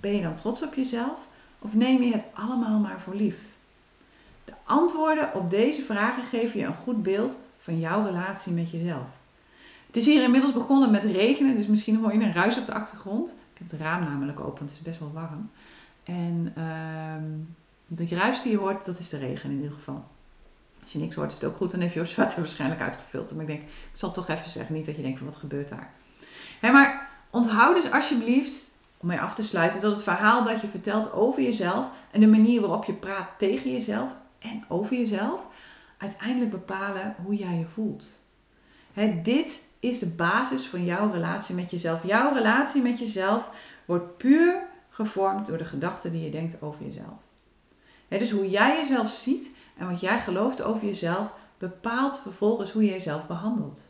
Ben 0.00 0.16
je 0.16 0.22
dan 0.22 0.34
trots 0.34 0.62
op 0.62 0.74
jezelf? 0.74 1.18
Of 1.58 1.74
neem 1.74 2.02
je 2.02 2.12
het 2.12 2.24
allemaal 2.32 2.78
maar 2.78 3.00
voor 3.00 3.14
lief? 3.14 3.36
De 4.44 4.52
antwoorden 4.64 5.34
op 5.34 5.50
deze 5.50 5.82
vragen 5.82 6.22
geven 6.22 6.60
je 6.60 6.66
een 6.66 6.74
goed 6.74 7.02
beeld 7.02 7.36
van 7.58 7.80
jouw 7.80 8.04
relatie 8.04 8.52
met 8.52 8.70
jezelf. 8.70 9.06
Het 9.86 9.96
is 9.96 10.06
hier 10.06 10.22
inmiddels 10.22 10.52
begonnen 10.52 10.90
met 10.90 11.04
regenen, 11.04 11.56
dus 11.56 11.66
misschien 11.66 11.96
hoor 11.96 12.12
je 12.12 12.20
een 12.20 12.32
ruis 12.32 12.58
op 12.58 12.66
de 12.66 12.74
achtergrond. 12.74 13.34
Het 13.62 13.72
raam 13.72 14.04
namelijk 14.04 14.40
open, 14.40 14.64
het 14.64 14.74
is 14.74 14.82
best 14.82 14.98
wel 14.98 15.12
warm. 15.12 15.50
En 16.02 16.52
uh, 16.58 17.46
de 17.86 18.16
ruis 18.16 18.42
die 18.42 18.52
je 18.52 18.58
hoort, 18.58 18.84
dat 18.84 18.98
is 18.98 19.08
de 19.08 19.18
regen 19.18 19.50
in 19.50 19.56
ieder 19.56 19.72
geval. 19.72 20.04
Als 20.82 20.92
je 20.92 20.98
niks 20.98 21.14
hoort, 21.14 21.32
is 21.32 21.34
het 21.34 21.44
ook 21.44 21.56
goed. 21.56 21.70
Dan 21.70 21.80
heeft 21.80 21.94
Joshua 21.94 22.24
het 22.24 22.36
waarschijnlijk 22.36 22.80
uitgefilterd. 22.80 23.32
Maar 23.32 23.48
ik 23.48 23.56
denk, 23.56 23.62
ik 23.62 23.90
zal 23.92 24.08
het 24.08 24.18
toch 24.18 24.36
even 24.36 24.50
zeggen. 24.50 24.74
Niet 24.74 24.86
dat 24.86 24.96
je 24.96 25.02
denkt 25.02 25.18
van, 25.18 25.26
wat 25.26 25.36
gebeurt 25.36 25.68
daar? 25.68 25.92
maar 26.60 27.08
onthoud 27.30 27.82
dus 27.82 27.90
alsjeblieft, 27.90 28.70
om 28.96 29.08
mee 29.08 29.20
af 29.20 29.34
te 29.34 29.42
sluiten, 29.42 29.80
dat 29.80 29.92
het 29.92 30.02
verhaal 30.02 30.44
dat 30.44 30.60
je 30.60 30.68
vertelt 30.68 31.12
over 31.12 31.42
jezelf 31.42 31.90
en 32.10 32.20
de 32.20 32.26
manier 32.26 32.60
waarop 32.60 32.84
je 32.84 32.92
praat 32.92 33.28
tegen 33.38 33.72
jezelf 33.72 34.14
en 34.38 34.64
over 34.68 34.96
jezelf, 34.96 35.46
uiteindelijk 35.96 36.50
bepalen 36.50 37.14
hoe 37.24 37.34
jij 37.34 37.58
je 37.58 37.66
voelt. 37.66 38.06
dit 39.22 39.60
is 39.82 39.98
de 39.98 40.08
basis 40.08 40.66
van 40.66 40.84
jouw 40.84 41.10
relatie 41.10 41.54
met 41.54 41.70
jezelf. 41.70 42.06
Jouw 42.06 42.34
relatie 42.34 42.82
met 42.82 42.98
jezelf 42.98 43.50
wordt 43.84 44.16
puur 44.16 44.62
gevormd 44.88 45.46
door 45.46 45.58
de 45.58 45.64
gedachten 45.64 46.12
die 46.12 46.24
je 46.24 46.30
denkt 46.30 46.62
over 46.62 46.84
jezelf. 46.84 47.18
dus 48.08 48.30
hoe 48.30 48.50
jij 48.50 48.76
jezelf 48.76 49.10
ziet 49.10 49.50
en 49.76 49.90
wat 49.90 50.00
jij 50.00 50.20
gelooft 50.20 50.62
over 50.62 50.86
jezelf 50.86 51.32
bepaalt 51.58 52.18
vervolgens 52.18 52.70
hoe 52.70 52.84
je 52.84 52.90
jezelf 52.90 53.26
behandelt. 53.26 53.80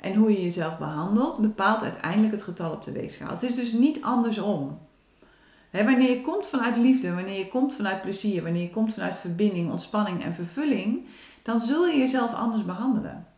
En 0.00 0.14
hoe 0.14 0.32
je 0.32 0.42
jezelf 0.42 0.78
behandelt 0.78 1.38
bepaalt 1.38 1.82
uiteindelijk 1.82 2.32
het 2.32 2.42
getal 2.42 2.72
op 2.72 2.84
de 2.84 2.92
weegschaal. 2.92 3.30
Het 3.30 3.42
is 3.42 3.54
dus 3.54 3.72
niet 3.72 4.02
andersom. 4.02 4.78
wanneer 5.70 6.10
je 6.10 6.20
komt 6.20 6.46
vanuit 6.46 6.76
liefde, 6.76 7.14
wanneer 7.14 7.38
je 7.38 7.48
komt 7.48 7.74
vanuit 7.74 8.02
plezier, 8.02 8.42
wanneer 8.42 8.62
je 8.62 8.70
komt 8.70 8.92
vanuit 8.92 9.16
verbinding, 9.16 9.70
ontspanning 9.70 10.22
en 10.22 10.34
vervulling, 10.34 11.06
dan 11.42 11.60
zul 11.60 11.86
je 11.86 11.98
jezelf 11.98 12.34
anders 12.34 12.64
behandelen. 12.64 13.29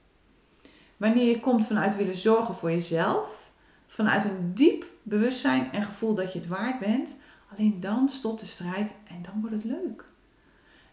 Wanneer 1.03 1.29
je 1.29 1.41
komt 1.41 1.67
vanuit 1.67 1.97
willen 1.97 2.17
zorgen 2.17 2.55
voor 2.55 2.71
jezelf, 2.71 3.51
vanuit 3.87 4.25
een 4.25 4.55
diep 4.55 4.85
bewustzijn 5.03 5.73
en 5.73 5.83
gevoel 5.83 6.15
dat 6.15 6.33
je 6.33 6.39
het 6.39 6.49
waard 6.49 6.79
bent, 6.79 7.17
alleen 7.53 7.81
dan 7.81 8.09
stopt 8.09 8.41
de 8.41 8.47
strijd 8.47 8.95
en 9.09 9.23
dan 9.23 9.41
wordt 9.41 9.55
het 9.55 9.65
leuk. 9.65 10.05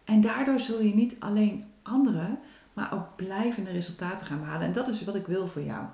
En 0.04 0.20
daardoor 0.20 0.58
zul 0.58 0.80
je 0.80 0.94
niet 0.94 1.16
alleen 1.18 1.72
anderen, 1.82 2.38
maar 2.72 2.92
ook 2.94 3.16
blijvende 3.16 3.70
resultaten 3.70 4.26
gaan 4.26 4.40
behalen. 4.40 4.66
En 4.66 4.72
dat 4.72 4.88
is 4.88 5.04
wat 5.04 5.14
ik 5.14 5.26
wil 5.26 5.46
voor 5.46 5.62
jou. 5.62 5.84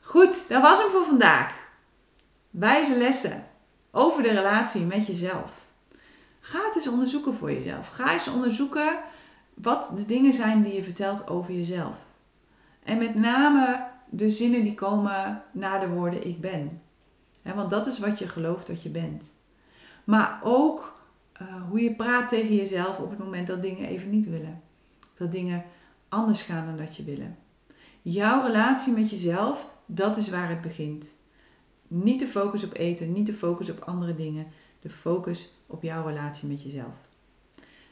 Goed, 0.00 0.48
dat 0.48 0.62
was 0.62 0.78
hem 0.78 0.90
voor 0.90 1.04
vandaag. 1.04 1.70
Wijze 2.50 2.96
lessen 2.96 3.46
over 3.90 4.22
de 4.22 4.32
relatie 4.32 4.84
met 4.84 5.06
jezelf. 5.06 5.50
Ga 6.40 6.64
het 6.64 6.74
eens 6.74 6.88
onderzoeken 6.88 7.34
voor 7.34 7.52
jezelf. 7.52 7.88
Ga 7.88 8.12
eens 8.12 8.28
onderzoeken 8.28 8.98
wat 9.54 9.92
de 9.96 10.06
dingen 10.06 10.34
zijn 10.34 10.62
die 10.62 10.74
je 10.74 10.84
vertelt 10.84 11.28
over 11.28 11.52
jezelf. 11.52 12.08
En 12.82 12.98
met 12.98 13.14
name 13.14 13.86
de 14.10 14.30
zinnen 14.30 14.62
die 14.62 14.74
komen 14.74 15.42
na 15.52 15.78
de 15.78 15.88
woorden 15.88 16.26
ik 16.26 16.40
ben. 16.40 16.82
want 17.42 17.70
dat 17.70 17.86
is 17.86 17.98
wat 17.98 18.18
je 18.18 18.28
gelooft 18.28 18.66
dat 18.66 18.82
je 18.82 18.88
bent. 18.88 19.34
Maar 20.04 20.40
ook 20.42 21.02
eh, 21.32 21.46
hoe 21.68 21.82
je 21.82 21.94
praat 21.94 22.28
tegen 22.28 22.56
jezelf 22.56 22.98
op 22.98 23.10
het 23.10 23.18
moment 23.18 23.46
dat 23.46 23.62
dingen 23.62 23.88
even 23.88 24.10
niet 24.10 24.28
willen. 24.28 24.62
Dat 25.14 25.32
dingen 25.32 25.64
anders 26.08 26.42
gaan 26.42 26.66
dan 26.66 26.76
dat 26.76 26.96
je 26.96 27.04
willen. 27.04 27.36
Jouw 28.02 28.46
relatie 28.46 28.92
met 28.92 29.10
jezelf, 29.10 29.66
dat 29.86 30.16
is 30.16 30.28
waar 30.28 30.48
het 30.48 30.60
begint. 30.60 31.12
Niet 31.88 32.20
de 32.20 32.26
focus 32.26 32.64
op 32.64 32.74
eten, 32.76 33.12
niet 33.12 33.26
de 33.26 33.34
focus 33.34 33.70
op 33.70 33.80
andere 33.80 34.14
dingen. 34.14 34.46
De 34.80 34.90
focus 34.90 35.52
op 35.66 35.82
jouw 35.82 36.06
relatie 36.06 36.48
met 36.48 36.62
jezelf. 36.62 36.94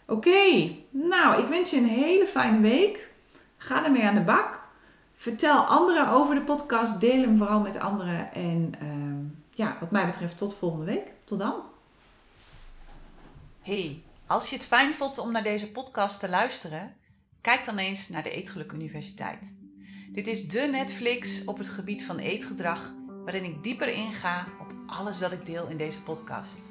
Oké, 0.06 0.70
nou, 0.90 1.42
ik 1.42 1.48
wens 1.48 1.70
je 1.70 1.76
een 1.76 1.84
hele 1.84 2.26
fijne 2.26 2.60
week. 2.60 3.10
Ga 3.56 3.84
ermee 3.84 4.04
aan 4.04 4.14
de 4.14 4.20
bak. 4.20 4.67
Vertel 5.20 5.64
anderen 5.64 6.08
over 6.08 6.34
de 6.34 6.40
podcast. 6.40 7.00
Deel 7.00 7.20
hem 7.20 7.38
vooral 7.38 7.60
met 7.60 7.78
anderen. 7.78 8.34
En 8.34 8.74
ehm, 8.80 9.24
ja, 9.50 9.76
wat 9.80 9.90
mij 9.90 10.06
betreft, 10.06 10.38
tot 10.38 10.54
volgende 10.54 10.84
week. 10.84 11.12
Tot 11.24 11.38
dan. 11.38 11.54
Hey, 13.62 14.02
als 14.26 14.50
je 14.50 14.56
het 14.56 14.64
fijn 14.64 14.94
vond 14.94 15.18
om 15.18 15.32
naar 15.32 15.42
deze 15.42 15.70
podcast 15.70 16.20
te 16.20 16.28
luisteren, 16.28 16.96
kijk 17.40 17.64
dan 17.64 17.78
eens 17.78 18.08
naar 18.08 18.22
de 18.22 18.30
Eetgeluk 18.30 18.72
Universiteit. 18.72 19.54
Dit 20.12 20.26
is 20.26 20.48
de 20.48 20.60
Netflix 20.60 21.44
op 21.44 21.58
het 21.58 21.68
gebied 21.68 22.04
van 22.04 22.18
eetgedrag, 22.18 22.92
waarin 23.24 23.44
ik 23.44 23.62
dieper 23.62 23.88
inga 23.88 24.46
op 24.60 24.74
alles 24.86 25.18
dat 25.18 25.32
ik 25.32 25.46
deel 25.46 25.66
in 25.66 25.76
deze 25.76 26.02
podcast. 26.02 26.66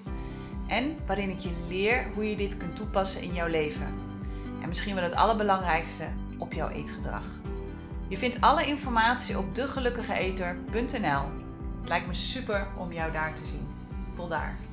En 0.67 0.97
waarin 1.05 1.29
ik 1.29 1.39
je 1.39 1.65
leer 1.69 2.11
hoe 2.13 2.29
je 2.29 2.35
dit 2.35 2.57
kunt 2.57 2.75
toepassen 2.75 3.21
in 3.21 3.33
jouw 3.33 3.47
leven. 3.47 3.93
En 4.61 4.67
misschien 4.67 4.95
wel 4.95 5.03
het 5.03 5.15
allerbelangrijkste, 5.15 6.07
op 6.37 6.53
jouw 6.53 6.69
eetgedrag. 6.69 7.25
Je 8.09 8.17
vindt 8.17 8.41
alle 8.41 8.65
informatie 8.65 9.37
op 9.37 9.55
degelukkigeeter.nl. 9.55 11.23
Het 11.79 11.89
lijkt 11.89 12.07
me 12.07 12.13
super 12.13 12.67
om 12.77 12.93
jou 12.93 13.11
daar 13.11 13.35
te 13.35 13.45
zien. 13.45 13.67
Tot 14.15 14.29
daar. 14.29 14.66